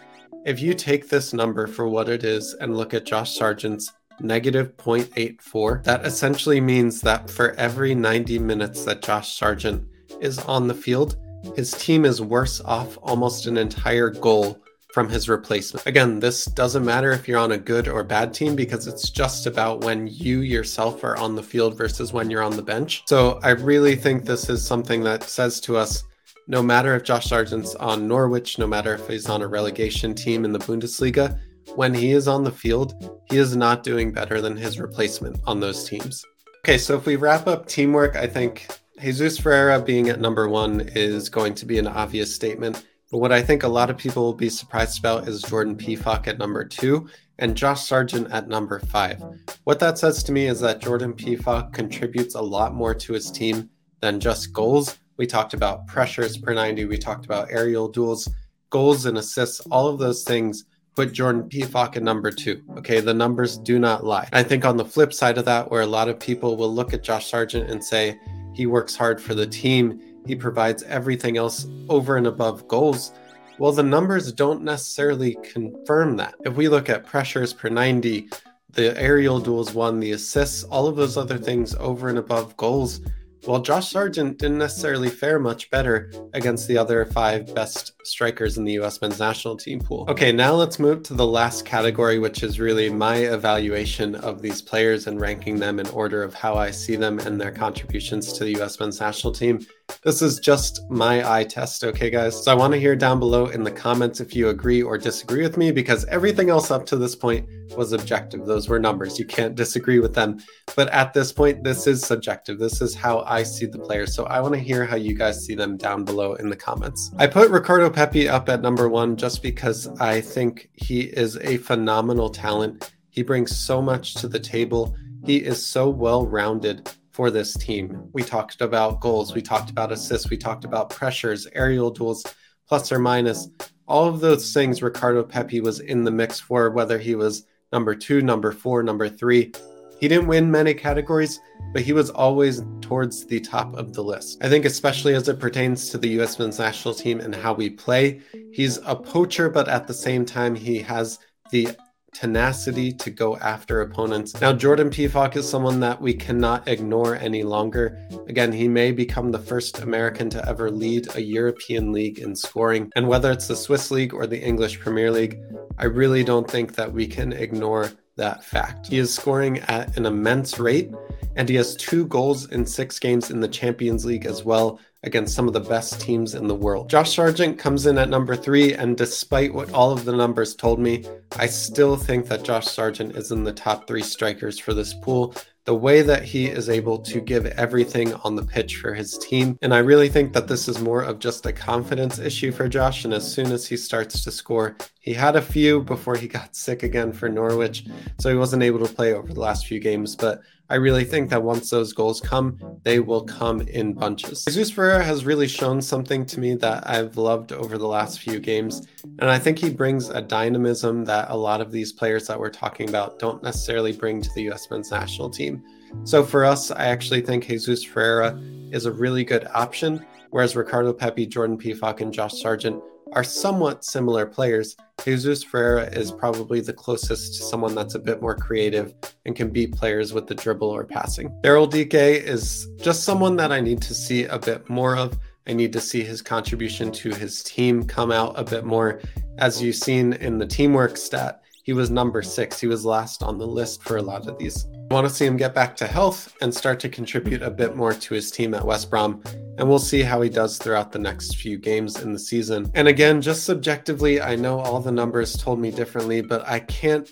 If 0.45 0.61
you 0.61 0.75
take 0.75 1.09
this 1.09 1.33
number 1.33 1.67
for 1.67 1.89
what 1.89 2.09
it 2.09 2.23
is 2.23 2.55
and 2.55 2.77
look 2.77 2.95
at 2.95 3.05
Josh 3.05 3.37
Sargent's 3.37 3.93
negative 4.21 4.77
0.84. 4.77 5.85
That 5.85 6.05
essentially 6.05 6.61
means 6.61 7.01
that 7.03 7.31
for 7.31 7.53
every 7.53 7.95
90 7.95 8.39
minutes 8.39 8.85
that 8.85 9.03
Josh 9.03 9.37
Sargent 9.39 9.87
is 10.21 10.39
on 10.41 10.67
the 10.67 10.75
field, 10.75 11.17
his 11.55 11.73
team 11.73 12.05
is 12.05 12.21
worse 12.21 12.61
off 12.63 12.99
almost 13.03 13.47
an 13.47 13.57
entire 13.57 14.11
goal 14.11 14.61
from 14.93 15.09
his 15.11 15.29
replacement. 15.29 15.87
Again, 15.87 16.21
this 16.21 16.47
doesn't 16.47 16.85
matter 16.85 17.13
if 17.13 17.29
you're 17.29 17.39
on 17.39 17.53
a 17.53 17.59
good 17.59 17.87
or 17.87 18.03
bad 18.03 18.33
team 18.33 18.57
because 18.57 18.87
it's 18.87 19.11
just 19.11 19.47
about 19.47 19.85
when 19.85 20.07
you 20.07 20.41
yourself 20.41 21.05
are 21.05 21.19
on 21.19 21.35
the 21.35 21.43
field 21.43 21.77
versus 21.77 22.15
when 22.15 22.31
you're 22.31 22.43
on 22.43 22.57
the 22.57 22.63
bench. 22.63 23.03
So 23.07 23.39
I 23.43 23.51
really 23.51 23.95
think 23.95 24.25
this 24.25 24.49
is 24.49 24.67
something 24.67 25.03
that 25.05 25.25
says 25.25 25.61
to 25.61 25.77
us 25.77 26.03
no 26.49 26.63
matter 26.63 26.95
if 26.95 27.03
Josh 27.03 27.27
Sargent's 27.27 27.75
on 27.75 28.07
Norwich, 28.07 28.59
no 28.59 28.67
matter 28.67 28.95
if 28.95 29.07
he's 29.09 29.29
on 29.29 29.43
a 29.43 29.47
relegation 29.47 30.15
team 30.15 30.45
in 30.45 30.53
the 30.53 30.61
Bundesliga, 30.61 31.39
when 31.75 31.93
he 31.93 32.13
is 32.13 32.29
on 32.29 32.45
the 32.45 32.51
field, 32.51 33.21
he 33.31 33.39
is 33.39 33.57
not 33.57 33.83
doing 33.83 34.13
better 34.13 34.41
than 34.41 34.57
his 34.57 34.79
replacement 34.79 35.39
on 35.47 35.61
those 35.61 35.89
teams. 35.89 36.25
Okay, 36.65 36.79
so 36.79 36.97
if 36.97 37.07
we 37.07 37.17
wrap 37.17 37.47
up 37.47 37.67
teamwork, 37.67 38.17
I 38.17 38.27
think 38.27 38.67
Jesus 39.01 39.39
Ferreira 39.39 39.81
being 39.81 40.09
at 40.09 40.21
number 40.21 40.49
one 40.49 40.81
is 40.95 41.29
going 41.29 41.55
to 41.55 41.67
be 41.67 41.79
an 41.79 41.87
obvious 41.87 42.35
statement. 42.35 42.85
But 43.11 43.19
what 43.19 43.31
I 43.31 43.43
think 43.43 43.63
a 43.63 43.69
lot 43.69 43.91
of 43.91 43.97
people 43.97 44.25
will 44.25 44.33
be 44.33 44.49
surprised 44.49 44.99
about 44.99 45.29
is 45.29 45.43
Jordan 45.43 45.77
Pefok 45.77 46.27
at 46.27 46.39
number 46.39 46.65
two 46.65 47.09
and 47.39 47.57
Josh 47.57 47.87
Sargent 47.87 48.31
at 48.33 48.49
number 48.49 48.81
five. 48.81 49.23
What 49.65 49.79
that 49.81 49.99
says 49.99 50.23
to 50.25 50.33
me 50.33 50.47
is 50.47 50.61
that 50.61 50.81
Jordan 50.81 51.13
Pefok 51.13 51.73
contributes 51.73 52.35
a 52.35 52.41
lot 52.41 52.75
more 52.75 52.95
to 52.95 53.13
his 53.13 53.31
team 53.31 53.69
than 54.01 54.19
just 54.19 54.53
goals. 54.53 54.99
We 55.19 55.27
talked 55.27 55.55
about 55.55 55.87
pressures 55.87 56.37
per 56.37 56.53
90, 56.53 56.87
we 56.87 56.99
talked 56.99 57.27
about 57.27 57.51
aerial 57.51 57.89
duels, 57.89 58.29
goals 58.71 59.07
and 59.07 59.19
assists, 59.19 59.61
all 59.71 59.89
of 59.89 59.99
those 59.99 60.25
things 60.25 60.65
put 60.97 61.13
Jordan 61.13 61.49
Pefok 61.49 61.97
at 61.97 62.03
number 62.03 62.31
two. 62.31 62.63
Okay, 62.79 63.01
the 63.01 63.15
numbers 63.15 63.59
do 63.59 63.79
not 63.79 64.05
lie. 64.05 64.29
I 64.33 64.43
think 64.43 64.65
on 64.65 64.79
the 64.79 64.85
flip 64.85 65.13
side 65.13 65.37
of 65.37 65.45
that, 65.45 65.71
where 65.71 65.83
a 65.83 65.87
lot 65.87 66.09
of 66.09 66.19
people 66.19 66.57
will 66.57 66.75
look 66.75 66.95
at 66.95 67.03
Josh 67.03 67.31
Sargent 67.31 67.71
and 67.71 67.85
say 67.85 68.19
he 68.55 68.65
works 68.65 68.97
hard 68.97 69.21
for 69.21 69.35
the 69.35 69.47
team, 69.47 70.01
he 70.27 70.35
provides 70.35 70.83
everything 70.85 71.37
else 71.37 71.69
over 71.91 72.17
and 72.17 72.27
above 72.27 72.67
goals. 72.67 73.13
Well, 73.59 73.73
the 73.73 73.83
numbers 73.83 74.33
don't 74.33 74.63
necessarily 74.63 75.37
confirm 75.45 76.17
that. 76.17 76.35
If 76.45 76.57
we 76.57 76.69
look 76.69 76.89
at 76.89 77.07
pressures 77.07 77.53
per 77.53 77.69
90, 77.69 78.29
the 78.73 78.99
aerial 79.01 79.39
duels 79.39 79.75
won, 79.75 80.01
the 80.01 80.13
assists, 80.13 80.65
all 80.65 80.87
of 80.87 80.97
those 80.97 81.17
other 81.17 81.39
things 81.39 81.75
over 81.75 82.09
and 82.09 82.19
above 82.19 82.57
goals, 82.57 83.03
well, 83.47 83.61
Josh 83.61 83.91
Sargent 83.91 84.39
didn't 84.39 84.59
necessarily 84.59 85.09
fare 85.09 85.39
much 85.39 85.71
better 85.71 86.11
against 86.35 86.67
the 86.67 86.77
other 86.77 87.05
five 87.07 87.55
best 87.55 87.93
strikers 88.05 88.59
in 88.59 88.65
the 88.65 88.73
US 88.81 89.01
men's 89.01 89.21
national 89.21 89.57
team 89.57 89.81
pool. 89.81 90.05
Okay, 90.09 90.33
now 90.33 90.53
let's 90.53 90.79
move 90.79 91.03
to 91.05 91.15
the 91.15 91.27
last 91.27 91.65
category, 91.65 92.19
which 92.19 92.43
is 92.43 92.59
really 92.59 92.91
my 92.91 93.17
evaluation 93.17 94.17
of 94.17 94.43
these 94.43 94.61
players 94.61 95.07
and 95.07 95.21
ranking 95.21 95.59
them 95.59 95.79
in 95.79 95.87
order 95.89 96.23
of 96.23 96.35
how 96.35 96.55
I 96.55 96.71
see 96.71 96.97
them 96.97 97.21
and 97.21 97.41
their 97.41 97.53
contributions 97.53 98.33
to 98.35 98.45
the 98.45 98.61
US 98.63 98.81
men's 98.81 99.01
national 99.01 99.33
team. 99.33 99.65
This 100.07 100.23
is 100.23 100.39
just 100.39 100.89
my 100.89 101.29
eye 101.29 101.43
test, 101.43 101.83
okay, 101.83 102.11
guys? 102.11 102.45
So 102.45 102.53
I 102.53 102.55
want 102.55 102.73
to 102.73 102.79
hear 102.79 102.95
down 102.95 103.19
below 103.19 103.47
in 103.47 103.65
the 103.65 103.73
comments 103.73 104.21
if 104.21 104.37
you 104.37 104.51
agree 104.51 104.81
or 104.81 104.97
disagree 104.97 105.43
with 105.43 105.57
me 105.57 105.73
because 105.73 106.05
everything 106.05 106.49
else 106.49 106.71
up 106.71 106.87
to 106.87 106.97
this 106.97 107.17
point 107.17 107.49
was 107.77 107.91
objective. 107.91 108.47
Those 108.47 108.69
were 108.69 108.79
numbers. 108.79 109.19
You 109.19 109.25
can't 109.25 109.57
disagree 109.57 109.99
with 109.99 110.15
them. 110.15 110.39
But 110.77 110.91
at 110.91 111.13
this 111.13 111.33
point, 111.33 111.65
this 111.65 111.89
is 111.89 112.03
subjective. 112.03 112.61
This 112.61 112.81
is 112.81 112.95
how 112.95 113.23
I 113.23 113.43
see 113.43 113.67
the 113.67 113.81
players. 113.81 114.15
So 114.15 114.27
I 114.27 114.41
want 114.41 114.55
to 114.55 114.61
hear 114.61 114.85
how 114.85 114.95
you 114.95 115.13
guys 115.13 115.45
see 115.45 115.57
them 115.57 115.77
down 115.77 116.05
below 116.05 116.35
in 116.35 116.51
the 116.51 116.57
comments. 116.57 117.11
I 117.17 117.27
put 117.27 117.51
Ricardo 117.51 117.91
Pepi 117.91 118.29
up 118.29 118.49
at 118.49 118.63
number 118.63 118.89
one 118.89 119.17
just 119.17 119.43
because 119.43 119.89
I 120.01 120.21
think 120.21 120.71
he 120.75 121.01
is 121.01 121.37
a 121.39 121.57
phenomenal 121.57 122.31
talent. 122.31 122.93
He 123.11 123.23
brings 123.23 123.57
so 123.57 123.83
much 123.83 124.15
to 124.15 124.29
the 124.29 124.39
table. 124.39 124.95
He 125.25 125.39
is 125.39 125.67
so 125.67 125.89
well 125.89 126.27
rounded 126.27 126.89
for 127.17 127.31
this 127.31 127.55
team. 127.55 128.11
We 128.13 128.23
talked 128.23 128.61
about 128.61 129.01
goals, 129.01 129.35
we 129.35 129.41
talked 129.41 129.71
about 129.71 129.91
assists, 129.91 130.29
we 130.29 130.37
talked 130.37 130.67
about 130.67 130.91
pressures, 130.91 131.49
aerial 131.55 131.91
duels, 131.91 132.23
plus 132.69 132.93
or 132.93 132.99
minus. 132.99 133.49
All 133.89 134.07
of 134.07 134.21
those 134.21 134.53
things 134.53 134.83
Ricardo 134.83 135.23
Pepi 135.23 135.63
was 135.63 135.81
in 135.81 136.05
the 136.05 136.11
mix 136.11 136.39
for, 136.39 136.71
whether 136.71 136.99
he 136.99 137.15
was 137.15 137.47
number 137.73 137.95
two, 137.95 138.21
number 138.21 138.53
four, 138.53 138.83
number 138.83 139.09
three. 139.09 139.51
He 139.99 140.09
didn't 140.09 140.27
win 140.27 140.51
many 140.51 140.75
categories, 140.75 141.41
but 141.73 141.81
he 141.81 141.95
was 141.95 142.11
always 142.11 142.63
towards 142.83 143.25
the 143.25 143.41
top 143.41 143.75
of 143.79 143.95
the 143.95 144.05
list. 144.05 144.45
I 144.45 144.51
think, 144.51 144.67
especially 144.67 145.15
as 145.15 145.27
it 145.27 145.41
pertains 145.41 145.89
to 145.89 145.99
the 145.99 146.21
US 146.21 146.39
men's 146.39 146.59
national 146.59 146.93
team 146.93 147.21
and 147.21 147.35
how 147.35 147.55
we 147.55 147.71
play, 147.71 148.21
he's 148.53 148.77
a 148.85 148.95
poacher, 148.95 149.49
but 149.49 149.69
at 149.69 149.87
the 149.87 149.95
same 149.95 150.27
time, 150.27 150.55
he 150.55 150.81
has 150.81 151.19
the 151.51 151.71
tenacity 152.17 152.93
to 152.93 153.11
go 153.11 153.37
after 153.37 153.83
opponents. 153.83 154.41
Now, 154.41 154.55
Jordan 154.55 154.89
Pefok 154.89 155.37
is 155.37 155.47
someone 155.47 155.81
that 155.81 156.01
we 156.01 156.15
cannot 156.15 156.67
ignore 156.67 157.17
any 157.17 157.43
longer. 157.43 157.99
Again, 158.27 158.53
he 158.53 158.69
may 158.69 158.91
become 158.91 159.31
the 159.31 159.39
first 159.39 159.81
American 159.81 160.31
to 160.31 160.49
ever 160.49 160.71
lead 160.71 161.15
a 161.15 161.21
European 161.21 161.93
league 161.93 162.19
in 162.19 162.35
scoring. 162.35 162.91
And 162.97 163.07
whether 163.07 163.31
it's 163.31 163.49
the 163.49 163.57
Swiss 163.57 163.91
League 163.91 164.15
or 164.15 164.27
the 164.27 164.41
English 164.41 164.81
Premier 164.81 165.11
League, 165.11 165.39
I 165.77 165.85
really 165.85 166.25
don't 166.25 166.51
think 166.51 166.75
that 166.77 166.91
we 166.91 167.07
can 167.07 167.35
ignore 167.35 167.91
that 168.17 168.43
fact. 168.43 168.87
He 168.87 168.99
is 168.99 169.15
scoring 169.15 169.59
at 169.69 169.95
an 169.99 170.07
immense 170.07 170.59
rate, 170.59 170.91
and 171.37 171.49
he 171.49 171.55
has 171.55 171.77
two 171.77 172.07
goals 172.07 172.51
in 172.51 172.67
six 172.67 172.99
games 172.99 173.31
in 173.31 173.41
the 173.41 173.49
Champions 173.49 174.05
League 174.05 174.27
as 174.27 174.45
well 174.45 174.81
against 175.03 175.35
some 175.35 175.47
of 175.47 175.53
the 175.53 175.61
best 175.61 176.01
teams 176.01 176.35
in 176.35 176.49
the 176.49 176.55
world. 176.55 176.91
Josh 176.91 177.15
Sargent 177.15 177.59
comes 177.59 177.87
in 177.87 177.97
at 177.99 178.09
number 178.09 178.35
three, 178.35 178.75
and 178.75 178.97
despite 178.97 179.55
what 179.55 179.73
all 179.73 179.93
of 179.93 180.05
the 180.05 180.17
numbers 180.17 180.57
told 180.57 180.81
me, 180.81 181.05
I 181.39 181.47
still 181.47 181.97
think 181.97 182.27
that 182.27 182.43
Josh 182.43 182.67
Sargent 182.67 183.17
is 183.17 183.31
in 183.31 183.45
the 183.45 183.53
top 183.53 183.87
three 183.87 184.03
strikers 184.03 184.59
for 184.59 184.75
this 184.75 184.95
pool 184.95 185.35
the 185.67 185.75
way 185.75 186.01
that 186.01 186.23
he 186.23 186.47
is 186.47 186.69
able 186.69 186.97
to 186.97 187.21
give 187.21 187.45
everything 187.45 188.15
on 188.15 188.37
the 188.37 188.45
pitch 188.45 188.77
for 188.77 188.95
his 188.95 189.19
team. 189.19 189.59
And 189.63 189.75
I 189.75 189.79
really 189.79 190.09
think 190.09 190.33
that 190.33 190.47
this 190.47 190.69
is 190.69 190.81
more 190.81 191.03
of 191.03 191.19
just 191.19 191.45
a 191.45 191.53
confidence 191.53 192.21
issue 192.21 192.53
for 192.53 192.69
Josh. 192.69 193.05
And 193.05 193.13
as 193.13 193.31
soon 193.31 193.51
as 193.51 193.67
he 193.67 193.77
starts 193.77 194.23
to 194.23 194.31
score, 194.31 194.77
he 195.07 195.15
had 195.15 195.37
a 195.37 195.43
few 195.43 195.83
before 195.83 196.17
he 196.17 196.29
got 196.39 196.55
sick 196.55 196.83
again 196.83 197.13
for 197.13 197.29
Norwich. 197.29 197.87
So 198.19 198.29
he 198.29 198.37
wasn't 198.37 198.65
able 198.65 198.85
to 198.85 198.93
play 198.93 199.15
over 199.15 199.33
the 199.33 199.41
last 199.41 199.67
few 199.67 199.79
games. 199.79 200.17
But 200.17 200.43
I 200.69 200.75
really 200.75 201.05
think 201.05 201.31
that 201.31 201.45
once 201.45 201.71
those 201.71 201.93
goals 201.93 202.21
come, 202.21 202.59
they 202.83 202.99
will 202.99 203.23
come 203.23 203.61
in 203.61 203.95
bunches. 203.95 204.45
Jesus 204.45 204.69
Ferreira 204.69 205.05
has 205.05 205.25
really 205.25 205.47
shown 205.47 205.81
something 205.81 206.27
to 206.27 206.41
me 206.41 206.57
that 206.57 206.91
I've 206.91 207.17
loved 207.17 207.53
over 207.53 207.79
the 207.79 207.87
last 207.87 208.21
few 208.21 208.41
games. 208.41 208.89
And 209.21 209.31
I 209.31 209.39
think 209.39 209.61
he 209.61 209.71
brings 209.71 210.09
a 210.09 210.21
dynamism 210.21 211.05
that 211.05 211.31
a 211.31 211.37
lot 211.37 211.61
of 211.61 211.71
these 211.71 211.93
players 211.93 212.27
that 212.27 212.39
we're 212.39 212.51
talking 212.51 212.89
about 212.89 213.21
don't 213.21 213.45
necessarily 213.45 213.93
bring 213.93 214.21
to 214.23 214.31
the 214.35 214.51
US 214.51 214.69
men's 214.69 214.91
national 214.91 215.31
team. 215.31 215.63
So 216.03 216.25
for 216.25 216.45
us, 216.45 216.73
I 216.73 216.87
actually 216.87 217.21
think 217.21 217.47
Jesus 217.47 217.85
Ferreira 217.85 218.37
is 218.73 218.87
a 218.87 218.93
really 218.93 219.23
good 219.23 219.47
option, 219.55 220.05
whereas 220.31 220.57
Ricardo 220.57 220.93
Pepi, 220.93 221.27
Jordan 221.27 221.57
Pefok, 221.57 222.01
and 222.01 222.13
Josh 222.13 222.43
Sargent 222.43 222.83
are 223.13 223.25
somewhat 223.25 223.85
similar 223.85 224.27
players. 224.27 224.77
Jesus 225.05 225.45
Ferreira 225.45 225.85
is 225.91 226.11
probably 226.11 226.61
the 226.61 226.73
closest 226.73 227.35
to 227.35 227.43
someone 227.43 227.75
that's 227.75 227.95
a 227.95 227.99
bit 227.99 228.21
more 228.21 228.35
creative 228.35 228.95
and 229.25 229.37
can 229.37 229.51
beat 229.51 229.73
players 229.73 230.13
with 230.13 230.27
the 230.27 230.35
dribble 230.35 230.69
or 230.69 230.85
passing. 230.85 231.29
Daryl 231.45 231.71
Dike 231.71 231.95
is 231.95 232.69
just 232.81 233.05
someone 233.05 233.37
that 233.37 233.53
I 233.53 233.61
need 233.61 233.81
to 233.83 233.95
see 233.95 234.25
a 234.25 234.39
bit 234.39 234.69
more 234.69 234.97
of. 234.97 235.19
I 235.47 235.53
need 235.53 235.73
to 235.75 235.81
see 235.81 236.03
his 236.03 236.23
contribution 236.23 236.91
to 236.93 237.11
his 237.11 237.43
team 237.45 237.85
come 237.85 238.11
out 238.11 238.35
a 238.37 238.43
bit 238.43 238.65
more. 238.65 239.01
As 239.39 239.63
you've 239.63 239.77
seen 239.77 240.15
in 240.15 240.39
the 240.39 240.47
teamwork 240.47 240.97
stat, 240.97 241.43
he 241.63 241.73
was 241.73 241.91
number 241.91 242.23
six. 242.23 242.61
He 242.61 242.67
was 242.67 242.85
last 242.85 243.23
on 243.23 243.39
the 243.39 243.47
list 243.47 243.83
for 243.83 243.99
a 243.99 244.03
lot 244.03 244.27
of 244.27 244.39
these. 244.39 244.67
I 244.89 244.95
want 244.95 245.09
to 245.09 245.13
see 245.13 245.27
him 245.27 245.37
get 245.37 245.53
back 245.53 245.75
to 245.79 245.87
health 245.87 246.33
and 246.41 246.55
start 246.55 246.79
to 246.81 246.89
contribute 246.89 247.43
a 247.43 247.51
bit 247.51 247.75
more 247.75 247.93
to 247.93 248.15
his 248.15 248.31
team 248.31 248.55
at 248.55 248.65
West 248.65 248.89
Brom. 248.89 249.21
And 249.59 249.69
we'll 249.69 249.81
see 249.81 250.01
how 250.01 250.23
he 250.23 250.31
does 250.31 250.59
throughout 250.59 250.93
the 250.93 250.99
next 251.01 251.37
few 251.37 251.59
games 251.59 252.03
in 252.03 252.13
the 252.13 252.19
season. 252.19 252.71
And 252.75 252.87
again, 252.87 253.21
just 253.21 253.45
subjectively, 253.45 254.21
I 254.21 254.37
know 254.37 254.61
all 254.61 254.81
the 254.81 254.93
numbers 254.93 255.37
told 255.37 255.59
me 255.59 255.73
differently, 255.73 256.21
but 256.21 256.47
I 256.47 256.61
can't 256.61 257.11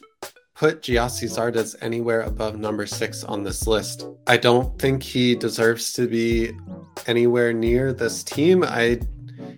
put 0.55 0.83
Gyasi 0.83 1.29
Zardes 1.29 1.75
anywhere 1.81 2.21
above 2.21 2.59
number 2.59 2.87
six 2.87 3.25
on 3.25 3.43
this 3.43 3.67
list. 3.67 4.07
I 4.29 4.37
don't 4.37 4.79
think 4.79 5.03
he 5.03 5.35
deserves 5.35 5.93
to 5.95 6.07
be 6.07 6.53
anywhere 7.09 7.53
near 7.53 7.93
this 7.93 8.23
team. 8.23 8.63
I 8.63 9.01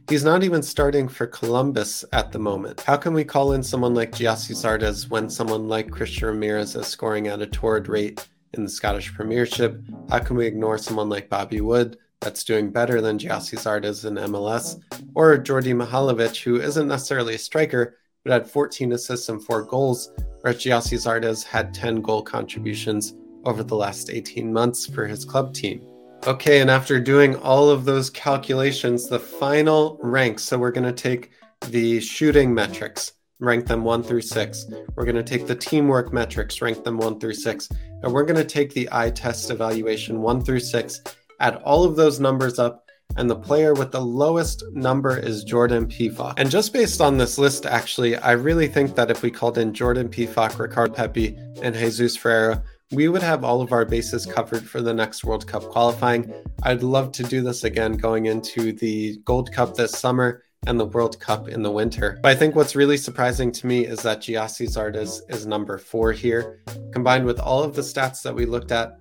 He's 0.08 0.22
not 0.22 0.44
even 0.44 0.62
starting 0.62 1.08
for 1.08 1.26
Columbus 1.26 2.04
at 2.12 2.30
the 2.30 2.38
moment. 2.38 2.80
How 2.82 2.96
can 2.96 3.12
we 3.12 3.24
call 3.24 3.54
in 3.54 3.62
someone 3.64 3.92
like 3.92 4.12
Gyasi 4.12 4.54
Zardes 4.54 5.10
when 5.10 5.28
someone 5.28 5.66
like 5.66 5.90
Christian 5.90 6.28
Ramirez 6.28 6.76
is 6.76 6.86
scoring 6.86 7.26
at 7.26 7.42
a 7.42 7.46
torrid 7.46 7.88
rate 7.88 8.24
in 8.52 8.62
the 8.62 8.70
Scottish 8.70 9.12
Premiership? 9.12 9.82
How 10.08 10.20
can 10.20 10.36
we 10.36 10.46
ignore 10.46 10.78
someone 10.78 11.08
like 11.08 11.28
Bobby 11.28 11.60
Wood 11.60 11.98
that's 12.20 12.44
doing 12.44 12.70
better 12.70 13.00
than 13.00 13.18
Gyasi 13.18 13.58
Zardes 13.58 14.04
in 14.04 14.14
MLS? 14.30 14.80
Or 15.16 15.36
Djordje 15.36 15.74
Mihailovic, 15.74 16.40
who 16.40 16.60
isn't 16.60 16.86
necessarily 16.86 17.34
a 17.34 17.38
striker, 17.38 17.96
but 18.22 18.32
had 18.32 18.48
14 18.48 18.92
assists 18.92 19.28
and 19.28 19.42
4 19.42 19.64
goals, 19.64 20.12
whereas 20.42 20.62
Gyasi 20.62 20.98
Zardes 20.98 21.42
had 21.42 21.74
10 21.74 22.00
goal 22.00 22.22
contributions 22.22 23.14
over 23.44 23.64
the 23.64 23.74
last 23.74 24.08
18 24.10 24.52
months 24.52 24.86
for 24.86 25.08
his 25.08 25.24
club 25.24 25.52
team. 25.52 25.84
Okay, 26.26 26.60
and 26.60 26.68
after 26.68 26.98
doing 26.98 27.36
all 27.36 27.70
of 27.70 27.84
those 27.84 28.10
calculations, 28.10 29.08
the 29.08 29.20
final 29.20 29.96
rank. 30.02 30.40
So 30.40 30.58
we're 30.58 30.72
going 30.72 30.82
to 30.82 30.92
take 30.92 31.30
the 31.68 32.00
shooting 32.00 32.52
metrics, 32.52 33.12
rank 33.38 33.66
them 33.66 33.84
one 33.84 34.02
through 34.02 34.22
six. 34.22 34.66
We're 34.96 35.04
going 35.04 35.14
to 35.14 35.22
take 35.22 35.46
the 35.46 35.54
teamwork 35.54 36.12
metrics, 36.12 36.60
rank 36.60 36.82
them 36.82 36.98
one 36.98 37.20
through 37.20 37.34
six. 37.34 37.68
And 38.02 38.12
we're 38.12 38.24
going 38.24 38.40
to 38.40 38.44
take 38.44 38.74
the 38.74 38.88
eye 38.90 39.10
test 39.10 39.52
evaluation 39.52 40.20
one 40.20 40.42
through 40.42 40.60
six, 40.60 41.00
add 41.38 41.62
all 41.64 41.84
of 41.84 41.94
those 41.94 42.18
numbers 42.18 42.58
up, 42.58 42.82
and 43.16 43.30
the 43.30 43.36
player 43.36 43.72
with 43.72 43.92
the 43.92 44.00
lowest 44.00 44.64
number 44.72 45.16
is 45.16 45.44
Jordan 45.44 45.86
Pefok. 45.86 46.34
And 46.38 46.50
just 46.50 46.72
based 46.72 47.00
on 47.00 47.18
this 47.18 47.38
list, 47.38 47.66
actually, 47.66 48.16
I 48.16 48.32
really 48.32 48.66
think 48.66 48.96
that 48.96 49.12
if 49.12 49.22
we 49.22 49.30
called 49.30 49.58
in 49.58 49.72
Jordan 49.72 50.08
Pefok, 50.08 50.58
Ricardo 50.58 50.92
Pepi, 50.92 51.38
and 51.62 51.72
Jesus 51.72 52.16
Ferreira, 52.16 52.64
we 52.92 53.08
would 53.08 53.22
have 53.22 53.42
all 53.42 53.60
of 53.60 53.72
our 53.72 53.84
bases 53.84 54.26
covered 54.26 54.64
for 54.68 54.80
the 54.80 54.94
next 54.94 55.24
World 55.24 55.46
Cup 55.46 55.62
qualifying. 55.64 56.32
I'd 56.62 56.84
love 56.84 57.10
to 57.12 57.24
do 57.24 57.42
this 57.42 57.64
again 57.64 57.96
going 57.96 58.26
into 58.26 58.72
the 58.72 59.18
Gold 59.24 59.52
Cup 59.52 59.74
this 59.74 59.92
summer 59.92 60.44
and 60.68 60.78
the 60.78 60.84
World 60.84 61.18
Cup 61.18 61.48
in 61.48 61.62
the 61.62 61.70
winter. 61.70 62.18
But 62.22 62.30
I 62.30 62.34
think 62.36 62.54
what's 62.54 62.76
really 62.76 62.96
surprising 62.96 63.50
to 63.52 63.66
me 63.66 63.86
is 63.86 64.02
that 64.02 64.20
Gyasi 64.20 64.68
Zardes 64.68 65.20
is 65.28 65.46
number 65.46 65.78
four 65.78 66.12
here. 66.12 66.60
Combined 66.92 67.26
with 67.26 67.40
all 67.40 67.62
of 67.64 67.74
the 67.74 67.82
stats 67.82 68.22
that 68.22 68.34
we 68.34 68.46
looked 68.46 68.70
at, 68.70 68.98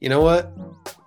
you 0.00 0.10
know 0.10 0.20
what? 0.20 0.52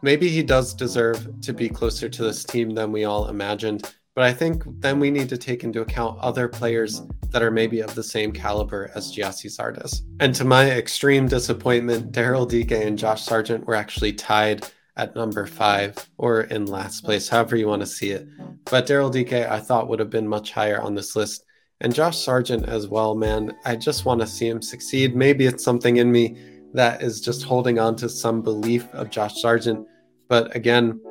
Maybe 0.01 0.29
he 0.29 0.41
does 0.41 0.73
deserve 0.73 1.41
to 1.41 1.53
be 1.53 1.69
closer 1.69 2.10
to 2.10 2.23
this 2.23 2.43
team 2.43 2.71
than 2.71 2.91
we 2.91 3.06
all 3.06 3.27
imagined. 3.27 3.93
But 4.15 4.26
I 4.26 4.34
think 4.34 4.63
then 4.80 4.99
we 4.99 5.10
need 5.10 5.30
to 5.30 5.38
take 5.38 5.63
into 5.63 5.82
account 5.82 6.19
other 6.19 6.47
players 6.47 7.02
that 7.32 7.41
are 7.41 7.49
maybe 7.49 7.80
of 7.80 7.95
the 7.95 8.04
same 8.04 8.32
caliber 8.32 8.91
as 8.93 9.12
Gyasi 9.12 9.49
Zardes. 9.49 10.02
And 10.19 10.36
to 10.36 10.45
my 10.45 10.69
extreme 10.69 11.28
disappointment, 11.28 12.12
Daryl 12.12 12.47
Dike 12.47 12.80
and 12.80 12.97
Josh 12.97 13.23
Sargent 13.23 13.65
were 13.65 13.73
actually 13.73 14.13
tied 14.13 14.67
at 14.97 15.15
number 15.15 15.47
five 15.47 15.95
or 16.19 16.41
in 16.41 16.67
last 16.67 17.04
place, 17.04 17.28
however 17.28 17.56
you 17.56 17.67
want 17.67 17.82
to 17.82 17.88
see 17.88 18.12
it. 18.12 18.28
But 18.65 18.86
Daryl 18.86 19.12
Dike, 19.12 19.34
I 19.34 19.60
thought 19.60 19.89
would 19.89 19.99
have 19.99 20.12
been 20.12 20.28
much 20.28 20.52
higher 20.52 20.80
on 20.80 20.93
this 20.93 21.15
list. 21.15 21.45
And 21.82 21.93
Josh 21.93 22.19
Sargent 22.19 22.69
as 22.69 22.88
well, 22.88 23.15
man. 23.15 23.52
I 23.65 23.76
just 23.76 24.06
want 24.06 24.21
to 24.21 24.28
see 24.28 24.47
him 24.47 24.62
succeed. 24.62 25.15
Maybe 25.15 25.47
it's 25.47 25.63
something 25.63 25.97
in 25.97 26.12
me 26.12 26.38
that 26.73 27.02
is 27.02 27.19
just 27.19 27.43
holding 27.43 27.80
on 27.80 27.95
to 27.95 28.08
some 28.08 28.43
belief 28.43 28.88
of 28.93 29.10
Josh 29.10 29.41
Sargent. 29.41 29.88
But 30.28 30.56
again, 30.56 31.02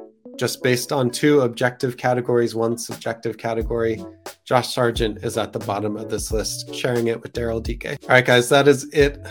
just 0.42 0.60
based 0.60 0.90
on 0.90 1.08
two 1.08 1.42
objective 1.42 1.96
categories, 1.96 2.52
one 2.52 2.76
subjective 2.76 3.38
category. 3.38 4.04
Josh 4.44 4.74
Sargent 4.74 5.22
is 5.22 5.38
at 5.38 5.52
the 5.52 5.60
bottom 5.60 5.96
of 5.96 6.10
this 6.10 6.32
list, 6.32 6.74
sharing 6.74 7.06
it 7.06 7.22
with 7.22 7.32
Daryl 7.32 7.62
Dike. 7.62 7.96
All 8.02 8.08
right, 8.08 8.26
guys, 8.26 8.48
that 8.48 8.66
is 8.66 8.92
it. 8.92 9.24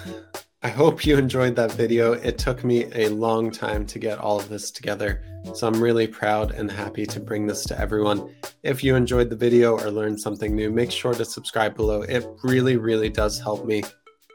I 0.63 0.69
hope 0.69 1.05
you 1.05 1.17
enjoyed 1.17 1.53
that 1.57 1.73
video. 1.73 2.13
It 2.13 2.37
took 2.37 2.63
me 2.63 2.85
a 2.95 3.09
long 3.09 3.51
time 3.51 3.85
to 3.87 3.99
get 3.99 4.19
all 4.19 4.39
of 4.39 4.47
this 4.47 4.71
together, 4.71 5.21
so 5.53 5.67
I'm 5.67 5.83
really 5.83 6.07
proud 6.07 6.51
and 6.51 6.71
happy 6.71 7.05
to 7.07 7.19
bring 7.19 7.45
this 7.45 7.65
to 7.65 7.77
everyone. 7.77 8.33
If 8.63 8.81
you 8.81 8.95
enjoyed 8.95 9.29
the 9.29 9.35
video 9.35 9.77
or 9.77 9.91
learned 9.91 10.21
something 10.21 10.55
new, 10.55 10.71
make 10.71 10.91
sure 10.91 11.13
to 11.13 11.25
subscribe 11.25 11.75
below. 11.75 12.03
It 12.03 12.25
really, 12.41 12.77
really 12.77 13.09
does 13.09 13.37
help 13.37 13.65
me. 13.65 13.83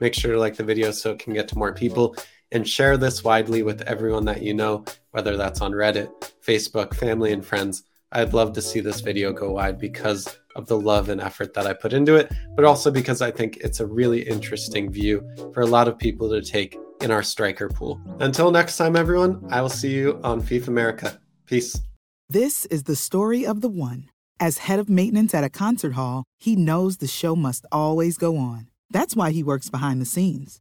Make 0.03 0.13
sure 0.13 0.35
to 0.35 0.39
like 0.39 0.57
the 0.57 0.63
video 0.63 0.91
so 0.91 1.13
it 1.13 1.21
can 1.21 1.33
get 1.33 1.49
to 1.49 1.57
more 1.57 1.73
people 1.73 2.15
and 2.53 2.69
share 2.69 2.97
this 2.97 3.25
widely 3.25 3.63
with 3.63 3.83
everyone 3.83 4.25
that 4.27 4.43
you 4.43 4.55
know, 4.55 4.85
whether 5.11 5.37
that's 5.37 5.61
on 5.61 5.73
Reddit, 5.73 6.11
Facebook, 6.45 6.95
family, 6.95 7.33
and 7.33 7.45
friends. 7.45 7.83
I'd 8.13 8.35
love 8.35 8.53
to 8.53 8.63
see 8.63 8.81
this 8.81 9.01
video 9.01 9.33
go 9.33 9.53
wide 9.53 9.79
because 9.79 10.37
of 10.55 10.67
the 10.67 10.79
love 10.79 11.09
and 11.09 11.21
effort 11.21 11.55
that 11.55 11.67
I 11.67 11.73
put 11.73 11.93
into 11.93 12.15
it, 12.15 12.33
but 12.55 12.65
also 12.65 12.91
because 12.91 13.21
I 13.21 13.31
think 13.31 13.59
it's 13.59 13.81
a 13.81 13.87
really 13.87 14.23
interesting 14.23 14.91
view 14.91 15.29
for 15.53 15.61
a 15.61 15.67
lot 15.67 15.89
of 15.89 15.99
people 15.99 16.31
to 16.31 16.41
take 16.41 16.79
in 17.03 17.11
our 17.11 17.23
striker 17.23 17.69
pool. 17.69 18.01
Until 18.21 18.51
next 18.51 18.77
time, 18.77 18.97
everyone, 18.97 19.45
I 19.51 19.61
will 19.61 19.69
see 19.69 19.93
you 19.93 20.21
on 20.23 20.41
FIFA 20.41 20.69
America. 20.69 21.21
Peace. 21.47 21.81
This 22.29 22.65
is 22.67 22.85
the 22.85 22.97
story 22.97 23.45
of 23.45 23.61
the 23.61 23.69
one. 23.69 24.09
As 24.39 24.59
head 24.59 24.79
of 24.79 24.89
maintenance 24.89 25.35
at 25.35 25.45
a 25.45 25.51
concert 25.51 25.93
hall, 25.93 26.25
he 26.39 26.57
knows 26.57 26.97
the 26.97 27.07
show 27.07 27.37
must 27.37 27.67
always 27.71 28.17
go 28.17 28.37
on. 28.37 28.69
That's 28.91 29.17
why 29.17 29.33
he 29.33 29.43
works 29.43 29.69
behind 29.69 30.01
the 30.01 30.07
scenes 30.07 30.61